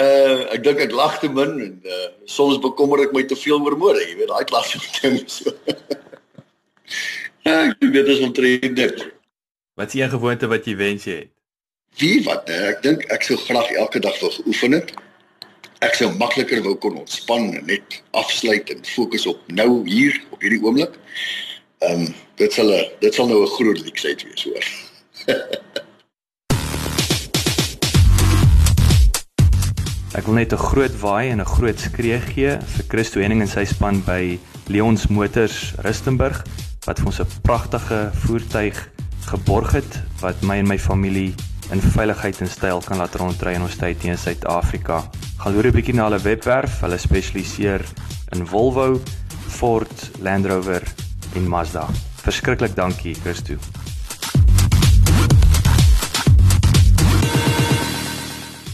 uh 0.00 0.48
ek 0.54 0.62
dink 0.64 0.80
ek 0.86 0.94
lag 0.96 1.18
te 1.20 1.28
min 1.28 1.58
en 1.66 1.74
uh 1.84 2.08
soms 2.24 2.62
bekommer 2.64 3.04
ek 3.04 3.12
my 3.12 3.26
te 3.28 3.36
veel 3.36 3.60
oor 3.60 3.76
môre, 3.76 4.00
jy 4.00 4.16
weet, 4.22 4.32
daai 4.32 4.48
klas 4.48 4.72
van 4.72 4.88
ding 5.02 5.20
so. 5.28 5.52
ja, 7.42 7.54
ek 7.68 7.76
weet 7.80 7.92
dit 7.92 8.06
is 8.06 8.20
omtrent 8.20 8.76
dit. 8.76 9.06
Wat 9.74 9.94
is 9.94 10.00
'n 10.00 10.08
gewoonte 10.08 10.46
wat 10.46 10.64
jy 10.64 10.76
wens 10.76 11.04
jy 11.04 11.14
het? 11.14 11.30
Wie 11.98 12.22
wat 12.24 12.48
hè? 12.48 12.70
Ek 12.70 12.82
dink 12.82 13.04
ek 13.10 13.22
sou 13.22 13.38
graag 13.38 13.70
elke 13.70 14.00
dag 14.00 14.20
wil 14.20 14.32
oefen 14.46 14.72
het. 14.72 14.92
Ek 15.80 15.94
sou 15.94 16.12
makliker 16.16 16.62
wou 16.62 16.76
kon 16.76 16.96
ontspan 17.00 17.54
en 17.54 17.64
net 17.66 18.02
afsluit 18.10 18.70
en 18.70 18.84
fokus 18.84 19.26
op 19.26 19.40
nou 19.48 19.88
hier 19.88 20.20
op 20.30 20.40
hierdie 20.40 20.62
oomblik. 20.62 20.98
Ehm 21.78 22.00
um, 22.00 22.14
dit 22.36 22.52
sal 22.52 22.70
'n 22.70 22.84
dit 23.00 23.14
sal 23.14 23.26
nou 23.26 23.42
'n 23.42 23.54
groot 23.56 23.80
leksheid 23.80 24.22
wees 24.22 24.44
hoor. 24.44 24.66
Ek 30.18 30.26
wil 30.26 30.34
net 30.34 30.52
'n 30.52 30.58
groot 30.58 30.94
waai 31.00 31.30
en 31.30 31.40
'n 31.40 31.52
groot 31.56 31.78
skree 31.80 32.20
gee 32.20 32.58
vir 32.60 32.84
Christo 32.88 33.20
Henning 33.20 33.40
en 33.40 33.48
sy 33.48 33.64
span 33.64 34.02
by 34.04 34.38
Leons 34.68 35.06
Motors 35.06 35.72
Rustenburg 35.80 36.44
wat 36.90 36.98
vir 36.98 37.06
ons 37.06 37.20
'n 37.22 37.42
pragtige 37.46 38.10
voertuig 38.26 38.78
geborg 39.30 39.72
het 39.78 39.92
wat 40.20 40.42
my 40.42 40.56
en 40.58 40.66
my 40.66 40.78
familie 40.78 41.34
in 41.70 41.80
veiligheid 41.80 42.40
en 42.40 42.50
styl 42.50 42.82
kan 42.82 42.98
laat 42.98 43.14
rondry 43.14 43.54
in 43.54 43.62
ons 43.62 43.76
tyd 43.76 44.02
hier 44.02 44.12
in 44.12 44.18
Suid-Afrika. 44.18 45.10
Gaan 45.38 45.54
loer 45.54 45.66
'n 45.66 45.72
bietjie 45.72 45.94
na 45.94 46.08
hulle 46.08 46.18
webwerf. 46.18 46.80
Hulle 46.80 46.98
spesialiseer 46.98 47.84
in 48.32 48.46
Volvo, 48.46 49.00
Ford, 49.48 50.10
Land 50.18 50.46
Rover 50.46 50.82
en 51.34 51.48
Mazda. 51.48 51.86
Verskriklik 52.24 52.74
dankie, 52.74 53.14
Christo. 53.14 53.54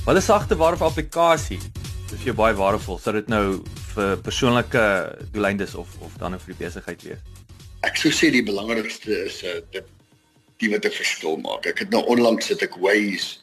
Wat 0.04 0.16
'n 0.16 0.22
sagte 0.22 0.56
ware 0.56 0.84
applikasie. 0.84 1.58
Dit 2.08 2.18
is 2.18 2.24
jou 2.24 2.34
baie 2.34 2.54
waardevol. 2.54 2.98
Sou 2.98 3.12
dit 3.12 3.28
nou 3.28 3.62
vir 3.94 4.16
persoonlike 4.16 5.16
doeleindes 5.32 5.74
of 5.74 5.88
of 6.00 6.12
dan 6.18 6.40
vir 6.40 6.54
die 6.54 6.64
besigheid 6.64 7.02
wees? 7.02 7.35
Ek 7.96 8.02
sou 8.02 8.10
sê 8.12 8.28
die 8.28 8.44
belangrikste 8.44 9.08
is 9.24 9.38
uh, 9.48 9.62
dit 9.72 9.86
die 10.60 10.68
wat 10.68 10.84
'n 10.84 10.92
verskil 10.92 11.38
maak. 11.40 11.64
Ek 11.64 11.78
het 11.80 11.88
nou 11.94 12.02
onlangs 12.12 12.44
sit 12.44 12.60
ek 12.60 12.74
Waze 12.76 13.38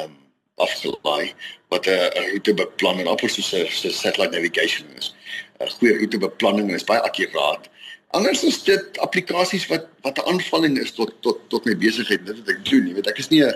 um 0.00 0.14
afgelaai 0.56 1.34
wat 1.68 1.84
'n 1.92 2.30
roetebeplan 2.30 3.02
en 3.02 3.10
amper 3.12 3.28
soos 3.28 3.52
'n 3.52 3.92
satellite 3.92 4.32
navigation 4.32 4.88
is. 4.96 5.12
'n 5.60 5.68
Goeie 5.68 5.98
roetebeplanning 5.98 6.70
en 6.70 6.80
is 6.80 6.88
baie 6.88 7.04
akkuraat. 7.04 7.68
Anders 8.16 8.40
is 8.42 8.62
dit 8.64 8.98
applikasies 9.04 9.68
wat 9.68 9.84
wat 10.00 10.16
'n 10.16 10.32
aanvulling 10.32 10.80
is 10.80 10.96
tot 10.96 11.12
tot 11.20 11.44
tot 11.50 11.68
my 11.68 11.76
besigheid. 11.76 12.24
Dit 12.24 12.40
wat 12.40 12.48
ek 12.56 12.64
doen, 12.64 12.88
jy 12.88 12.94
weet, 12.94 13.12
ek 13.12 13.18
is 13.18 13.28
nie 13.28 13.44
'n 13.44 13.52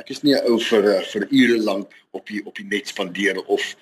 ek 0.00 0.08
is 0.08 0.22
nie 0.22 0.32
'n 0.32 0.48
ou 0.48 0.56
vir 0.58 1.04
vir 1.12 1.28
ure 1.28 1.60
lank 1.60 1.92
op 2.16 2.24
die 2.26 2.40
op 2.46 2.56
die 2.56 2.64
net 2.64 2.88
spandeer 2.88 3.36
of 3.44 3.76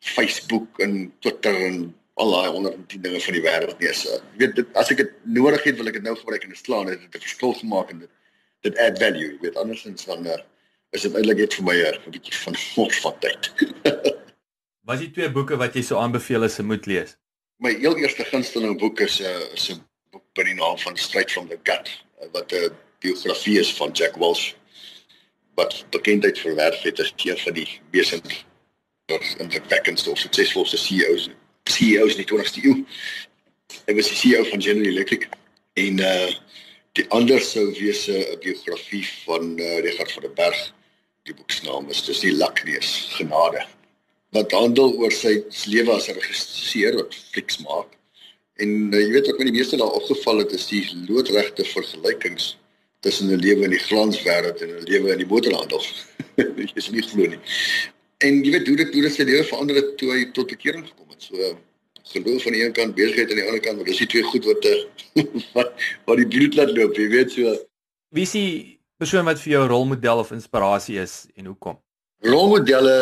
Facebook 0.00 0.68
en 0.84 1.08
Twitter 1.20 1.56
en 1.56 1.94
al 2.20 2.32
daai 2.34 2.48
110 2.52 3.02
dinge 3.04 3.20
van 3.24 3.36
die 3.36 3.42
wêreld 3.44 3.78
nie 3.80 3.90
is. 3.90 4.04
Jy 4.06 4.20
weet 4.42 4.56
dit 4.60 4.78
as 4.80 4.90
ek 4.92 5.02
dit 5.02 5.12
nodig 5.38 5.62
het, 5.66 5.76
wil 5.78 5.90
ek 5.90 5.98
dit 5.98 6.06
nou 6.06 6.16
gebruik 6.18 6.46
en 6.46 6.54
dit 6.54 6.62
slaan 6.62 6.90
het 6.92 7.00
dit 7.00 7.14
'n 7.16 7.26
verskil 7.26 7.54
gemaak 7.62 7.92
en 7.94 8.02
dit 8.04 8.12
dit 8.66 8.78
add 8.78 8.98
value. 9.00 9.30
Jy 9.32 9.38
weet 9.40 9.56
andersins 9.56 10.04
dan 10.04 10.26
uh, 10.26 10.36
is 10.96 11.06
dit 11.06 11.14
eintlik 11.14 11.40
net 11.44 11.54
vir 11.54 11.64
my 11.64 11.76
eh, 11.80 11.96
'n 11.96 12.12
bietjie 12.16 12.36
van 12.44 12.58
mors 12.76 13.00
van 13.06 13.18
tyd. 13.24 13.52
Wat 14.86 14.98
is 14.98 15.06
die 15.06 15.14
twee 15.16 15.30
boeke 15.30 15.56
wat 15.56 15.74
jy 15.74 15.82
sou 15.86 15.98
aanbeveel 16.00 16.44
as 16.44 16.58
'n 16.58 16.66
moet 16.66 16.86
lees? 16.86 17.16
My 17.60 17.72
heel 17.76 17.96
eerste 17.96 18.24
gunsteling 18.24 18.78
boek 18.78 19.00
is 19.00 19.20
'n 19.20 19.24
uh, 19.24 19.54
is 19.56 19.70
'n 19.70 19.80
boek 20.10 20.24
by 20.34 20.44
die 20.44 20.54
naam 20.54 20.78
van 20.78 20.96
Straight 20.96 21.30
from 21.30 21.48
the 21.48 21.58
Gut 21.64 21.88
wat 22.32 22.52
'n 22.52 22.56
uh, 22.56 22.70
biografie 23.00 23.58
is 23.58 23.72
van 23.76 23.92
Jack 23.92 24.16
Welch 24.16 24.54
wat 25.54 25.84
bekendheid 25.90 26.38
verwerf 26.38 26.82
het 26.82 27.00
as 27.00 27.12
een 27.16 27.38
van 27.38 27.52
die 27.52 27.80
mees 27.90 28.12
indrukwekkendste 29.38 30.10
of 30.10 30.18
suksesvolste 30.18 30.76
CEO's 30.76 31.28
CEO's 31.64 32.16
in 32.16 32.24
die 32.24 32.30
20ste 32.30 32.64
eeu. 32.64 32.84
Hy 33.86 33.94
was 33.94 34.08
die 34.08 34.16
CEO 34.16 34.44
van 34.44 34.62
General 34.62 34.92
Electric 34.92 35.28
en 35.80 36.00
uh 36.00 36.30
die 36.98 37.06
ander 37.14 37.38
sou 37.40 37.68
wees 37.78 38.08
'n 38.10 38.38
biografie 38.42 39.06
van 39.24 39.58
uh, 39.58 39.78
Richard 39.86 40.12
van 40.12 40.22
der 40.22 40.32
Berg. 40.34 40.72
Die 41.22 41.34
boek 41.34 41.50
se 41.50 41.64
naam 41.64 41.88
is 41.88 42.02
dis 42.04 42.20
die 42.20 42.34
Lakneus 42.34 43.14
Genade. 43.14 43.62
Wat 44.34 44.52
handel 44.52 44.96
oor 44.98 45.12
sy 45.12 45.44
lewe 45.70 45.92
as 45.94 46.08
'n 46.08 46.18
regisseur 46.18 46.96
wat 46.98 47.14
flieks 47.14 47.60
maak. 47.62 47.94
En 48.58 48.90
uh, 48.92 48.98
jy 48.98 49.10
weet 49.14 49.30
wat 49.30 49.38
my 49.38 49.44
die 49.44 49.58
meeste 49.58 49.76
daar 49.76 49.94
opgeval 50.00 50.42
het 50.42 50.52
is 50.52 50.66
die 50.66 50.82
loodregte 51.08 51.64
vergelykings 51.64 52.56
tussen 53.00 53.30
'n 53.30 53.38
lewe 53.38 53.64
in 53.64 53.76
die 53.76 53.86
glanswêreld 53.86 54.60
en 54.60 54.70
'n 54.74 54.90
lewe 54.90 55.12
in 55.12 55.22
die 55.22 55.30
motorhandel. 55.30 55.82
Jy 56.36 56.70
is 56.74 56.90
nie 56.90 57.02
glo 57.02 57.26
nie. 57.26 57.40
En 58.26 58.42
jy 58.44 58.52
weet 58.52 58.66
hoe 58.68 58.76
dit 58.76 58.94
hoe 58.94 59.02
dit 59.06 59.14
sy 59.14 59.24
lewe 59.24 59.44
verander 59.48 59.78
het 59.80 59.92
toe 60.00 60.10
hy 60.12 60.24
tot 60.36 60.50
bekering 60.52 60.84
gekom 60.84 61.08
het. 61.12 61.24
So 61.24 61.54
geloof 62.10 62.46
aan 62.46 62.56
die 62.56 62.64
een 62.64 62.74
kant, 62.76 62.94
besigheid 62.94 63.30
aan 63.30 63.38
die 63.38 63.46
ander 63.46 63.62
kant, 63.64 63.78
maar 63.78 63.86
dis 63.88 64.02
die 64.02 64.08
twee 64.10 64.26
goed 64.26 64.44
wat 64.48 64.66
uh, 64.66 64.78
wat 65.56 65.84
wat 66.10 66.20
die 66.20 66.26
bloed 66.28 66.58
laat 66.58 66.72
loop, 66.76 66.98
jy 66.98 67.06
weet 67.12 67.32
so. 67.36 67.54
Wie 68.16 68.26
is 68.26 68.34
die 68.34 68.52
persoon 69.00 69.28
wat 69.28 69.40
vir 69.40 69.54
jou 69.54 69.64
rolmodel 69.70 70.24
of 70.24 70.32
inspirasie 70.34 70.98
is 71.00 71.22
en 71.38 71.52
hoekom? 71.52 71.78
Rolmodelle 72.26 72.96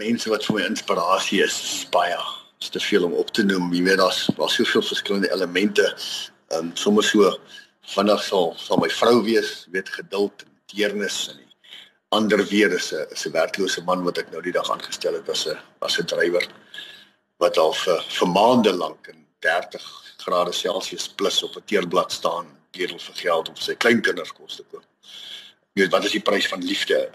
mense 0.00 0.30
wat 0.32 0.46
vir 0.46 0.60
my 0.60 0.66
inspirasie 0.70 1.42
is, 1.44 1.58
baie. 1.92 2.16
Is 2.62 2.70
te 2.74 2.80
veel 2.82 3.04
om 3.06 3.16
op 3.18 3.28
te 3.34 3.44
noem. 3.46 3.68
Jy 3.74 3.82
weet 3.90 4.00
daar's 4.00 4.24
daar's 4.38 4.56
soveel 4.58 4.86
verskillende 4.86 5.32
elemente. 5.34 5.90
Ehm 6.54 6.70
um, 6.70 6.72
sommer 6.78 7.04
so 7.04 7.34
vinnig 7.94 8.22
sal 8.24 8.54
sal 8.60 8.80
my 8.80 8.88
vrou 9.00 9.20
wees, 9.26 9.66
weet 9.74 9.92
geduld 9.98 10.46
en 10.46 10.56
deernis 10.72 11.26
en 11.32 11.47
ander 12.08 12.44
weer 12.46 12.72
is 12.72 12.92
'n 12.92 13.06
is 13.10 13.26
'n 13.26 13.32
werklose 13.32 13.82
man 13.84 14.02
wat 14.02 14.18
ek 14.18 14.30
nou 14.30 14.42
die 14.42 14.52
dag 14.52 14.70
aangestel 14.70 15.14
het 15.14 15.28
as 15.28 15.46
'n 15.46 15.58
as 15.80 15.98
'n 15.98 16.06
drywer 16.06 16.46
wat 17.38 17.58
al 17.58 17.72
vir 17.72 18.00
vir 18.18 18.28
maande 18.28 18.72
lank 18.72 19.08
in 19.08 19.26
30 19.40 19.82
grade 20.16 20.52
Celsius 20.52 21.08
plus 21.08 21.42
op 21.42 21.56
'n 21.56 21.64
teerblad 21.64 22.12
staan, 22.12 22.46
bedel 22.70 22.98
vir 22.98 23.14
geld 23.14 23.48
om 23.48 23.54
vir 23.54 23.64
sy 23.64 23.74
kleinkinders 23.74 24.32
kos 24.32 24.56
te 24.56 24.64
koop. 24.70 24.84
Jy 25.72 25.82
weet 25.82 25.92
wat 25.92 26.04
is 26.04 26.12
die 26.12 26.20
prys 26.20 26.48
van 26.48 26.64
liefde? 26.64 27.10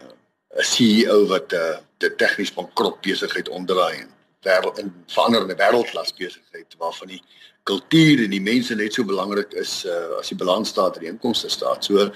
'n 0.56 0.64
CEO 0.64 1.26
wat 1.28 1.52
'n 1.52 1.56
uh, 1.56 1.78
die 1.98 2.16
tegnies 2.16 2.54
bankrot 2.54 3.02
besigheid 3.02 3.50
onderraai 3.50 3.98
en 3.98 4.10
wêreld 4.42 4.80
in 4.80 4.94
veranderende 5.08 5.56
wêreldklas 5.56 6.14
besigheid 6.14 6.76
waarvan 6.78 7.08
die 7.08 7.24
kultuur 7.64 8.24
en 8.24 8.30
die 8.30 8.42
mense 8.42 8.76
net 8.76 8.94
so 8.94 9.04
belangrik 9.04 9.54
is 9.54 9.86
uh, 9.86 10.20
as 10.20 10.28
die 10.28 10.38
balansstaat 10.38 10.96
en 10.96 11.02
die 11.02 11.10
inkomste 11.10 11.50
staat. 11.50 11.86
So 11.86 12.12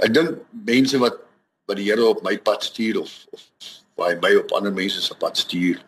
ek 0.00 0.14
dink 0.14 0.38
mense 0.64 0.98
wat 0.98 1.27
wat 1.68 1.76
die 1.76 1.90
Here 1.90 2.06
op 2.08 2.22
my 2.24 2.38
pad 2.40 2.64
stuur 2.64 3.00
of 3.00 3.12
of 3.30 3.42
waar 3.98 4.14
hy 4.14 4.18
my 4.22 4.32
op 4.40 4.52
ander 4.56 4.72
mense 4.72 5.02
se 5.02 5.14
pad 5.18 5.36
stuur. 5.36 5.82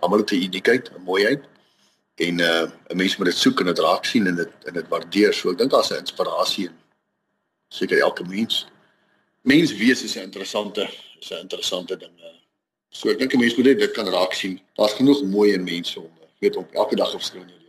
Almal 0.00 0.22
het 0.22 0.32
'n 0.32 0.46
uniekheid, 0.46 0.90
'n 0.90 1.02
mooiheid 1.02 1.42
en 2.14 2.38
uh 2.38 2.70
'n 2.90 2.96
mens 2.96 3.16
moet 3.16 3.26
dit 3.26 3.36
soek 3.36 3.60
en 3.60 3.66
dit 3.66 3.78
raak 3.78 4.04
sien 4.04 4.26
en 4.26 4.36
dit 4.36 4.52
en 4.64 4.72
dit 4.72 4.88
waardeer. 4.88 5.32
So 5.34 5.50
ek 5.50 5.58
dink 5.58 5.70
daar's 5.70 5.90
'n 5.90 6.04
inspirasie 6.04 6.66
in 6.66 6.78
seker 7.68 7.98
elke 7.98 8.24
mens. 8.24 8.66
Mens 9.42 9.76
wees 9.76 10.02
is 10.02 10.16
'n 10.16 10.28
interessante 10.28 10.88
is 11.20 11.30
'n 11.30 11.40
interessante 11.46 11.96
ding. 11.96 12.18
Uh. 12.18 12.38
So 12.90 13.08
ek 13.08 13.18
dink 13.18 13.34
'n 13.34 13.38
mens 13.38 13.56
moet 13.56 13.64
dit 13.64 13.90
kan 13.90 14.08
raak 14.08 14.32
sien. 14.32 14.60
Daar's 14.74 14.92
genoeg 14.92 15.22
mooi 15.22 15.52
in 15.52 15.64
mense 15.64 16.00
om 16.00 16.12
weet 16.38 16.56
om 16.56 16.66
elke 16.72 16.96
dag 16.96 17.10
verskillende 17.10 17.63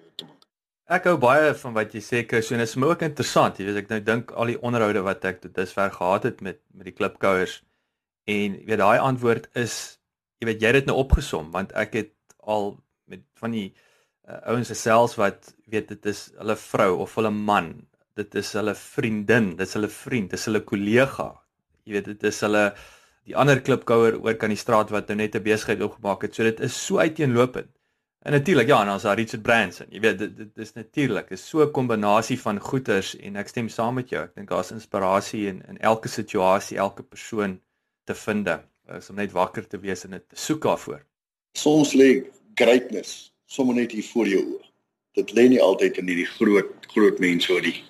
Ek 0.86 1.08
hou 1.10 1.16
baie 1.18 1.54
van 1.58 1.74
wat 1.74 1.94
jy 1.98 2.00
sê, 2.06 2.20
Chris, 2.30 2.52
en 2.54 2.62
dit 2.62 2.70
is 2.70 2.76
my 2.78 2.92
ook 2.92 3.02
interessant. 3.08 3.58
Jy 3.58 3.66
weet 3.66 3.78
ek 3.80 3.88
nou 3.90 3.98
dink 4.06 4.32
al 4.38 4.52
die 4.52 4.58
onderhoude 4.62 5.02
wat 5.08 5.24
ek 5.26 5.40
tot 5.42 5.56
dusver 5.58 5.90
gehad 5.96 6.28
het 6.30 6.44
met 6.46 6.60
met 6.78 6.86
die 6.86 6.94
klipkouers 6.94 7.56
en 8.30 8.58
jy 8.60 8.68
weet 8.68 8.82
daai 8.84 9.02
antwoord 9.02 9.48
is 9.58 9.98
jy 10.38 10.52
weet 10.52 10.62
jy 10.62 10.70
het 10.70 10.78
dit 10.78 10.92
nou 10.92 11.00
opgesom 11.02 11.50
want 11.56 11.74
ek 11.74 11.98
het 11.98 12.12
al 12.46 12.76
met 13.10 13.24
van 13.42 13.56
die 13.58 13.66
uh, 14.30 14.38
ouens 14.54 14.70
gesels 14.70 15.18
wat 15.18 15.50
weet 15.74 15.90
dit 15.90 16.06
is 16.12 16.22
hulle 16.38 16.58
vrou 16.68 16.92
of 17.08 17.18
hulle 17.18 17.34
man, 17.34 17.72
dit 18.22 18.38
is 18.38 18.54
hulle 18.54 18.78
vriendin, 18.78 19.56
dit 19.58 19.66
is 19.66 19.74
hulle 19.80 19.90
vriend, 19.90 20.30
dit 20.30 20.38
is 20.38 20.46
hulle 20.52 20.62
kollega. 20.70 21.32
Jy 21.90 21.98
weet 21.98 22.12
dit 22.14 22.30
is 22.30 22.44
hulle 22.46 22.68
die 23.26 23.34
ander 23.34 23.58
klipkouer 23.58 24.20
oor 24.22 24.38
kan 24.38 24.54
die 24.54 24.62
straat 24.62 24.94
wat 24.94 25.10
nou 25.10 25.18
net 25.24 25.34
'n 25.34 25.50
besigheid 25.50 25.82
opgemaak 25.82 26.30
het. 26.30 26.38
So 26.38 26.46
dit 26.46 26.62
is 26.62 26.78
so 26.78 27.02
uiteenlopend. 27.02 27.74
En 28.26 28.32
natuurlik 28.32 28.68
ja, 28.68 28.82
en 28.82 28.90
ons 28.90 29.04
daar 29.06 29.18
Richard 29.20 29.42
Branson. 29.46 29.86
Jy 29.94 30.00
weet 30.02 30.18
dit 30.18 30.38
dit 30.38 30.58
is 30.64 30.72
natuurlik, 30.74 31.30
is 31.30 31.44
so 31.48 31.62
'n 31.62 31.72
kombinasie 31.72 32.40
van 32.42 32.60
goeters 32.60 33.16
en 33.16 33.36
ek 33.36 33.48
stem 33.48 33.70
saam 33.70 33.94
met 33.94 34.10
jou. 34.10 34.24
Ek 34.24 34.36
dink 34.36 34.50
daar's 34.50 34.72
inspirasie 34.72 35.48
in 35.48 35.62
in 35.68 35.78
elke 35.78 36.08
situasie, 36.08 36.78
elke 36.78 37.04
persoon 37.04 37.62
te 38.04 38.16
vind. 38.16 38.50
Is 38.98 39.10
om 39.10 39.16
net 39.16 39.32
wakker 39.32 39.68
te 39.68 39.80
wees 39.80 40.04
en 40.04 40.12
dit 40.12 40.30
te 40.30 40.36
soek 40.36 40.62
daarvoor. 40.62 41.06
Soms 41.52 41.94
lê 41.94 42.26
greatness 42.56 43.32
sommer 43.46 43.76
net 43.76 43.92
hier 43.92 44.04
voor 44.04 44.28
jou 44.28 44.42
oë. 44.42 44.66
Dit 45.14 45.32
lê 45.32 45.48
nie 45.48 45.62
altyd 45.62 45.98
in 45.98 46.08
hierdie 46.08 46.32
groot 46.38 46.74
groot 46.88 47.20
mense 47.20 47.54
wat 47.54 47.64
die 47.64 47.84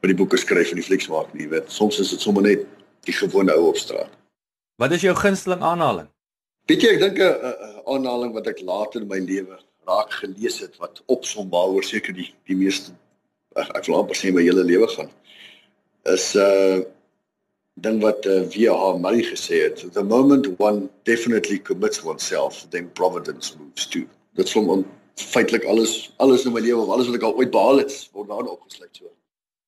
wat 0.00 0.10
die 0.12 0.14
boeke 0.14 0.36
skryf 0.36 0.70
en 0.70 0.76
die 0.76 0.84
flieks 0.84 1.08
maak 1.08 1.32
nie, 1.32 1.48
weet. 1.48 1.72
Soms 1.72 1.98
is 1.98 2.10
dit 2.10 2.20
sommer 2.20 2.42
net 2.42 2.66
die 3.00 3.16
gewone 3.16 3.52
ou 3.52 3.68
op 3.68 3.76
straat. 3.76 4.12
Wat 4.76 4.92
is 4.92 5.00
jou 5.00 5.14
gunsteling 5.16 5.62
aanhaling? 5.62 6.13
Weet 6.64 6.80
jy, 6.80 6.90
ek 6.96 7.00
dink 7.00 7.18
'n 7.20 7.80
aanhaling 7.84 8.32
wat 8.32 8.46
ek 8.48 8.60
later 8.64 9.02
in 9.02 9.08
my 9.08 9.18
lewe 9.20 9.58
raak 9.84 10.12
gelees 10.16 10.60
het 10.64 10.76
wat 10.80 11.02
opsom 11.12 11.50
waaroor 11.52 11.84
seker 11.84 12.14
die 12.16 12.30
die 12.48 12.56
meeste 12.56 12.94
ek, 13.52 13.68
ek 13.76 13.88
wil 13.88 13.98
amper 14.00 14.16
sê 14.16 14.32
my 14.32 14.40
hele 14.42 14.64
lewe 14.64 14.88
gaan 14.96 15.10
is 16.14 16.32
'n 16.34 16.40
uh, 16.40 16.78
ding 17.84 18.00
wat 18.00 18.24
uh, 18.26 18.46
V.H. 18.48 18.96
Murray 19.02 19.24
gesê 19.28 19.60
het, 19.66 19.84
the 19.92 20.02
moment 20.02 20.48
one 20.58 20.88
definitely 21.04 21.58
commits 21.58 22.02
oneself, 22.02 22.64
then 22.70 22.88
providence 22.92 23.56
moves 23.58 23.86
too. 23.86 24.06
Dit 24.32 24.48
slom 24.48 24.68
on 24.68 24.86
feitelik 25.16 25.64
alles 25.64 26.12
alles 26.16 26.44
in 26.44 26.52
my 26.52 26.60
lewe 26.60 26.80
of 26.80 26.88
alles 26.88 27.06
wat 27.06 27.16
ek 27.16 27.28
al 27.28 27.36
ooit 27.36 27.50
behaal 27.50 27.84
het, 27.84 27.92
word 28.12 28.28
daarin 28.28 28.52
opgesluit 28.56 28.96
so. 28.96 29.12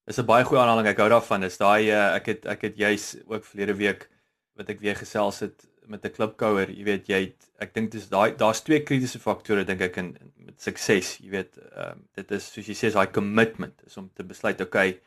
Dis 0.06 0.18
'n 0.18 0.24
baie 0.24 0.44
goeie 0.44 0.60
aanhaling. 0.62 0.86
Ek 0.86 0.98
hou 1.02 1.08
daarvan. 1.08 1.40
Dis 1.40 1.58
daai 1.58 1.90
uh, 1.90 2.14
ek 2.16 2.26
het 2.26 2.46
ek 2.46 2.62
het 2.62 2.76
juis 2.76 3.16
ook 3.26 3.44
verlede 3.44 3.74
week 3.74 4.08
wat 4.56 4.68
ek 4.68 4.80
weer 4.80 4.96
gesels 4.96 5.40
het 5.44 5.66
met 5.86 6.04
'n 6.04 6.10
klipkouer, 6.10 6.70
jy 6.70 6.84
weet 6.84 7.08
jy 7.08 7.20
het, 7.24 7.48
ek 7.60 7.74
dink 7.74 7.90
dis 7.92 8.08
daai 8.08 8.36
daar's 8.36 8.62
twee 8.62 8.82
kritiese 8.82 9.18
faktore 9.18 9.64
dink 9.64 9.80
ek 9.80 9.96
in 9.96 10.16
met 10.36 10.60
sukses, 10.60 11.18
jy 11.20 11.30
weet, 11.30 11.58
ehm 11.58 11.92
um, 11.92 12.04
dit 12.14 12.30
is 12.30 12.52
soos 12.52 12.66
jy 12.66 12.74
sê 12.74 12.92
daai 12.92 13.12
commitment 13.12 13.82
is 13.86 13.96
om 13.96 14.10
te 14.14 14.24
besluit 14.24 14.60
okay, 14.60 15.00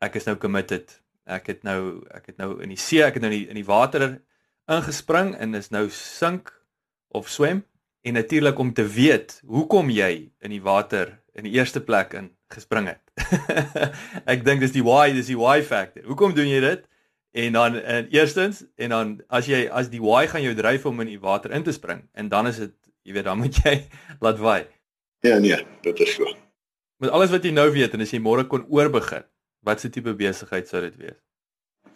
ek 0.00 0.16
is 0.16 0.26
nou 0.26 0.36
committed. 0.36 1.00
Ek 1.26 1.46
het 1.46 1.64
nou 1.64 2.04
ek 2.14 2.26
het 2.26 2.38
nou 2.38 2.62
in 2.62 2.68
die 2.68 2.80
see, 2.80 3.02
ek 3.02 3.18
het 3.18 3.22
nou 3.22 3.32
in 3.32 3.38
die, 3.38 3.48
in 3.48 3.58
die 3.58 3.66
water 3.66 4.20
ingespring 4.68 5.34
en 5.38 5.54
is 5.54 5.70
nou 5.70 5.88
sink 5.90 6.52
of 7.08 7.28
swem 7.30 7.64
en 8.06 8.14
natuurlik 8.14 8.58
om 8.58 8.72
te 8.72 8.86
weet 8.86 9.40
hoekom 9.46 9.90
jy 9.90 10.30
in 10.40 10.50
die 10.54 10.62
water 10.62 11.18
in 11.34 11.44
die 11.44 11.56
eerste 11.58 11.80
plek 11.80 12.14
in 12.14 12.30
gespring 12.52 12.86
het. 12.88 13.02
ek 14.32 14.44
dink 14.46 14.62
dis 14.62 14.74
die 14.76 14.84
why, 14.86 15.10
dis 15.12 15.30
die 15.30 15.38
why 15.38 15.60
factor. 15.66 16.04
Hoekom 16.06 16.34
doen 16.36 16.48
jy 16.48 16.60
dit? 16.62 16.86
En 17.36 17.52
dan 17.52 17.74
en 17.74 18.08
eerstens 18.08 18.62
en 18.74 18.88
dan 18.88 19.08
as 19.28 19.48
jy 19.50 19.66
as 19.68 19.90
die 19.92 20.00
waai 20.00 20.24
gaan 20.30 20.40
jou 20.40 20.54
dryf 20.56 20.86
om 20.88 21.02
in 21.04 21.10
die 21.10 21.20
water 21.20 21.52
in 21.52 21.66
te 21.66 21.72
spring 21.76 22.06
en 22.16 22.30
dan 22.32 22.48
is 22.48 22.62
dit 22.62 22.72
jy 23.04 23.12
weet 23.12 23.26
dan 23.28 23.36
moet 23.42 23.58
jy 23.64 23.74
laat 24.24 24.40
waai. 24.40 24.64
Ja 25.20 25.36
nee, 25.38 25.58
dit 25.84 26.00
is 26.00 26.14
so. 26.14 26.30
Met 26.96 27.12
alles 27.12 27.34
wat 27.34 27.44
jy 27.44 27.52
nou 27.52 27.66
weet 27.74 27.92
en 27.92 28.04
as 28.06 28.14
jy 28.14 28.22
môre 28.24 28.46
kon 28.48 28.64
oorbegin, 28.72 29.26
wat 29.68 29.84
se 29.84 29.90
tipe 29.92 30.14
besigheid 30.16 30.70
sou 30.70 30.80
dit 30.86 30.96
wees? 31.02 31.18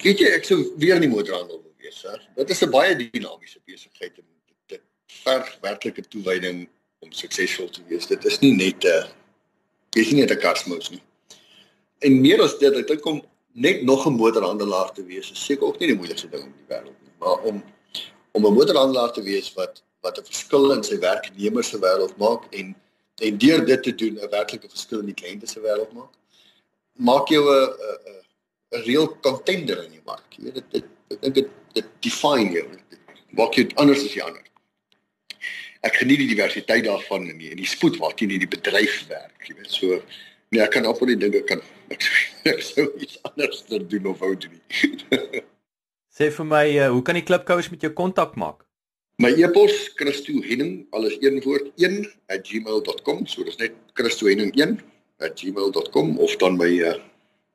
Kyk 0.05 0.21
jy 0.21 0.35
ek 0.37 0.45
sou 0.45 0.59
weer 0.83 1.01
in 1.01 1.07
die 1.07 1.13
motorhandel 1.13 1.63
wil 1.63 1.73
wees, 1.81 2.03
hè. 2.05 2.19
Dit 2.37 2.53
is 2.53 2.63
'n 2.63 2.71
baie 2.77 2.93
dinamiese 3.01 3.65
besigheid 3.65 4.21
en 4.21 4.29
dit 4.69 4.83
verg 5.25 5.57
werklike 5.65 6.05
toewyding 6.05 6.67
om 7.01 7.13
suksesvol 7.13 7.73
te 7.73 7.81
wees. 7.89 8.13
Dit 8.13 8.25
is 8.29 8.41
nie 8.45 8.53
net 8.61 8.85
'n 8.85 9.09
jy 9.97 10.05
sien 10.05 10.21
net 10.21 10.37
'n 10.37 10.45
kasmos 10.45 10.91
nie. 10.91 11.03
En 12.05 12.21
meer 12.21 12.43
as 12.43 12.59
dit, 12.59 12.77
ek 12.77 12.87
dink 12.87 13.07
om 13.07 13.25
net 13.53 13.83
nog 13.83 14.07
'n 14.07 14.17
motorhandelaar 14.17 14.93
te 14.93 15.05
wees 15.05 15.31
is 15.31 15.45
seker 15.45 15.67
ook 15.67 15.79
nie 15.79 15.89
die 15.89 15.97
moeilikste 15.97 16.29
ding 16.29 16.45
in 16.45 16.55
die 16.57 16.75
wêreld 16.75 16.99
nie, 17.03 17.15
maar 17.19 17.39
om 17.39 17.63
om 18.33 18.47
'n 18.47 18.55
motorhandelaar 18.55 19.13
te 19.13 19.23
wees 19.23 19.55
wat 19.55 19.83
wat 20.01 20.19
'n 20.19 20.25
verskil 20.25 20.73
in 20.73 20.83
sy 20.83 20.99
werknemers 20.99 21.69
se 21.69 21.79
wêreld 21.79 22.17
maak 22.17 22.47
en 22.55 22.77
en 23.21 23.39
deur 23.39 23.65
dit 23.65 23.83
te 23.83 23.95
doen 23.95 24.19
'n 24.19 24.31
werklike 24.31 24.69
verskil 24.69 25.01
in 25.01 25.13
die 25.13 25.21
kliënte 25.23 25.47
se 25.47 25.61
wêreld 25.61 25.93
maak, 25.93 26.13
maak 26.97 27.29
jou 27.29 27.45
'n 27.45 27.69
'n 27.71 28.79
'n 28.79 28.83
real 28.85 29.19
contender 29.21 29.85
in 29.85 29.91
die 29.91 30.05
mark. 30.05 30.29
Jy 30.37 30.43
weet 30.45 30.55
dit 30.55 30.71
dit 30.73 30.85
ek 31.11 31.21
dink 31.21 31.35
dit 31.35 31.49
dit 31.73 31.87
define 32.01 32.51
jou. 32.51 32.67
Maak 33.31 33.55
jou 33.55 33.67
anders 33.75 34.05
as 34.05 34.13
die 34.13 34.23
ander. 34.23 34.43
Ek 35.83 35.95
geniet 35.95 36.19
die 36.19 36.35
diversiteit 36.35 36.85
daarvan 36.85 37.29
en 37.29 37.39
die, 37.39 37.55
die 37.55 37.67
spoed 37.67 37.97
waarteen 37.97 38.31
jy 38.31 38.39
die 38.39 38.49
bedryf 38.57 39.07
werk, 39.09 39.49
jy 39.49 39.55
weet 39.55 39.71
so 39.71 40.03
Nee, 40.51 40.63
ek 40.65 40.73
kan 40.75 40.87
op 40.87 40.99
die 41.07 41.15
dinge 41.15 41.45
kan 41.47 41.61
ek 41.91 42.03
sou, 42.07 42.17
ek 42.55 42.65
sou 42.65 42.87
iets 43.03 43.21
anders 43.29 43.63
doen 43.69 44.11
of 44.13 44.19
wou 44.23 44.35
doen. 44.39 44.59
Sê 46.17 46.31
vir 46.35 46.47
my, 46.47 46.65
uh, 46.79 46.89
hoe 46.95 47.03
kan 47.07 47.19
die 47.19 47.27
klipkouers 47.27 47.71
met 47.73 47.87
jou 47.87 47.93
kontak 47.97 48.37
maak? 48.41 48.65
My 49.21 49.35
e-pos 49.37 49.91
Christo 49.99 50.41
Henning, 50.47 50.87
alles 50.97 51.19
een 51.21 51.43
woord 51.45 51.69
1 51.77 52.07
@gmail.com. 52.27 53.27
So 53.27 53.45
dis 53.45 53.59
net 53.61 53.77
Christo 53.93 54.27
Henning 54.27 54.55
1 54.57 54.81
@gmail.com 55.19 56.19
of 56.19 56.37
dan 56.37 56.57
my 56.57 56.71
uh, 56.81 56.95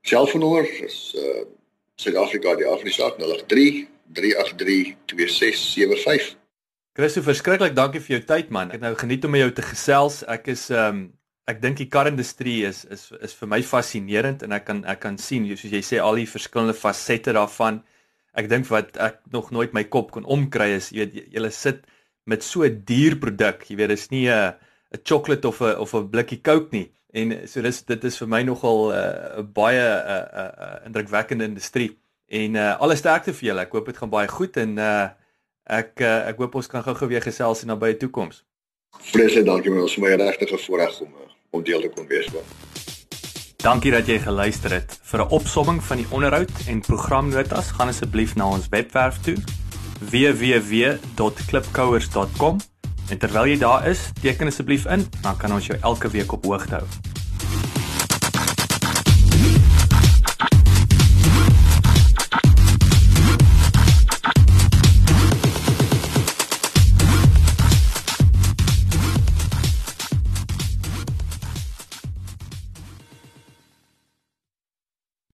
selfoonnommer 0.02 0.68
is 0.86 1.16
uh, 1.18 1.44
Suid-Afrika 1.96 2.56
die 2.56 2.68
Afrisaak 2.70 3.18
083 3.18 3.88
383 4.14 4.96
2675. 5.06 6.36
Christo, 6.94 7.22
verskriklik 7.26 7.76
dankie 7.76 8.00
vir 8.00 8.18
jou 8.18 8.24
tyd 8.30 8.54
man. 8.54 8.70
Ek 8.70 8.78
het 8.78 8.86
nou 8.86 8.96
geniet 8.96 9.26
om 9.26 9.34
met 9.34 9.42
jou 9.48 9.52
te 9.58 9.66
gesels. 9.66 10.22
Ek 10.32 10.48
is 10.54 10.70
ehm 10.70 11.02
um, 11.02 11.06
ek 11.46 11.62
dink 11.62 11.78
die 11.78 11.90
karindustrie 11.94 12.64
is 12.66 12.84
is 12.90 13.12
is 13.26 13.36
vir 13.38 13.50
my 13.50 13.62
fascinerend 13.66 14.44
en 14.46 14.56
ek 14.58 14.66
kan 14.70 14.82
ek 14.90 15.04
kan 15.04 15.18
sien 15.22 15.46
soos 15.52 15.74
jy 15.74 15.82
sê 15.86 16.00
al 16.02 16.18
die 16.18 16.30
verskillende 16.30 16.74
fasette 16.78 17.36
daarvan. 17.38 17.84
Ek 18.36 18.50
dink 18.52 18.68
wat 18.72 18.98
ek 18.98 19.22
nog 19.32 19.52
nooit 19.56 19.74
my 19.74 19.86
kop 19.86 20.12
kon 20.12 20.26
omkry 20.26 20.74
is, 20.76 20.90
jy 20.92 21.06
weet 21.06 21.36
jy 21.38 21.52
sit 21.54 21.86
met 22.26 22.44
so 22.44 22.64
'n 22.64 22.82
duur 22.86 23.20
produk. 23.22 23.62
Jy 23.70 23.78
weet 23.78 23.90
dis 23.90 24.10
nie 24.12 24.28
'n 24.28 24.54
'n 24.94 25.04
chocolate 25.04 25.48
of 25.48 25.62
'n 25.62 25.78
of 25.78 25.94
'n 25.94 26.10
blikkie 26.10 26.42
Coke 26.42 26.70
nie. 26.72 26.92
En 27.14 27.48
so 27.48 27.62
dis 27.62 27.82
dit 27.86 28.04
is 28.04 28.18
vir 28.18 28.28
my 28.28 28.44
nogal 28.44 28.92
'n 28.92 29.40
uh, 29.40 29.44
baie 29.44 29.80
'n 29.80 30.02
uh, 30.02 30.26
'n 30.26 30.40
uh, 30.42 30.52
uh, 30.66 30.86
indrukwekkende 30.86 31.46
industrie. 31.46 31.98
En 32.28 32.56
uh, 32.56 32.80
alle 32.80 32.96
sterkte 32.96 33.34
vir 33.34 33.48
julle. 33.50 33.62
Ek 33.62 33.72
hoop 33.72 33.86
dit 33.86 33.98
gaan 33.98 34.10
baie 34.10 34.28
goed 34.28 34.58
en 34.58 34.78
uh, 34.78 35.10
ek 35.64 36.02
uh, 36.02 36.28
ek 36.28 36.38
hoop 36.38 36.56
ons 36.56 36.68
kan 36.68 36.84
gou-gou 36.84 37.08
weer 37.08 37.22
gesels 37.22 37.64
in 37.64 37.72
'n 37.72 37.80
baie 37.80 37.98
toekoms. 37.98 38.44
Vreeslik 39.00 39.46
dankie 39.46 39.70
man, 39.70 39.82
ons 39.82 39.92
is 39.92 40.02
my 40.02 40.16
regtig 40.16 40.66
voorreg 40.66 41.02
om 41.02 41.14
om 41.56 41.64
deel 41.64 41.82
te 41.82 41.90
kon 41.96 42.08
wees 42.12 42.28
van. 42.34 42.42
Dankie 43.66 43.92
dat 43.96 44.06
jy 44.06 44.20
geluister 44.22 44.70
het. 44.76 45.00
Vir 45.10 45.20
'n 45.24 45.32
opsomming 45.34 45.80
van 45.84 45.98
die 45.98 46.06
onderhoud 46.10 46.52
en 46.68 46.82
programnotas, 46.82 47.72
gaan 47.72 47.88
asseblief 47.88 48.36
na 48.36 48.46
ons 48.46 48.70
webwerf 48.70 49.18
toe 49.26 49.38
www.klipkouers.com 50.00 52.58
en 53.10 53.18
terwyl 53.18 53.46
jy 53.46 53.58
daar 53.58 53.88
is, 53.88 54.12
teken 54.22 54.48
asseblief 54.48 54.86
in, 54.86 55.10
dan 55.22 55.38
kan 55.38 55.54
ons 55.54 55.66
jou 55.66 55.78
elke 55.82 56.10
week 56.10 56.32
op 56.32 56.46
hoogte 56.46 56.76
hou. 56.76 57.15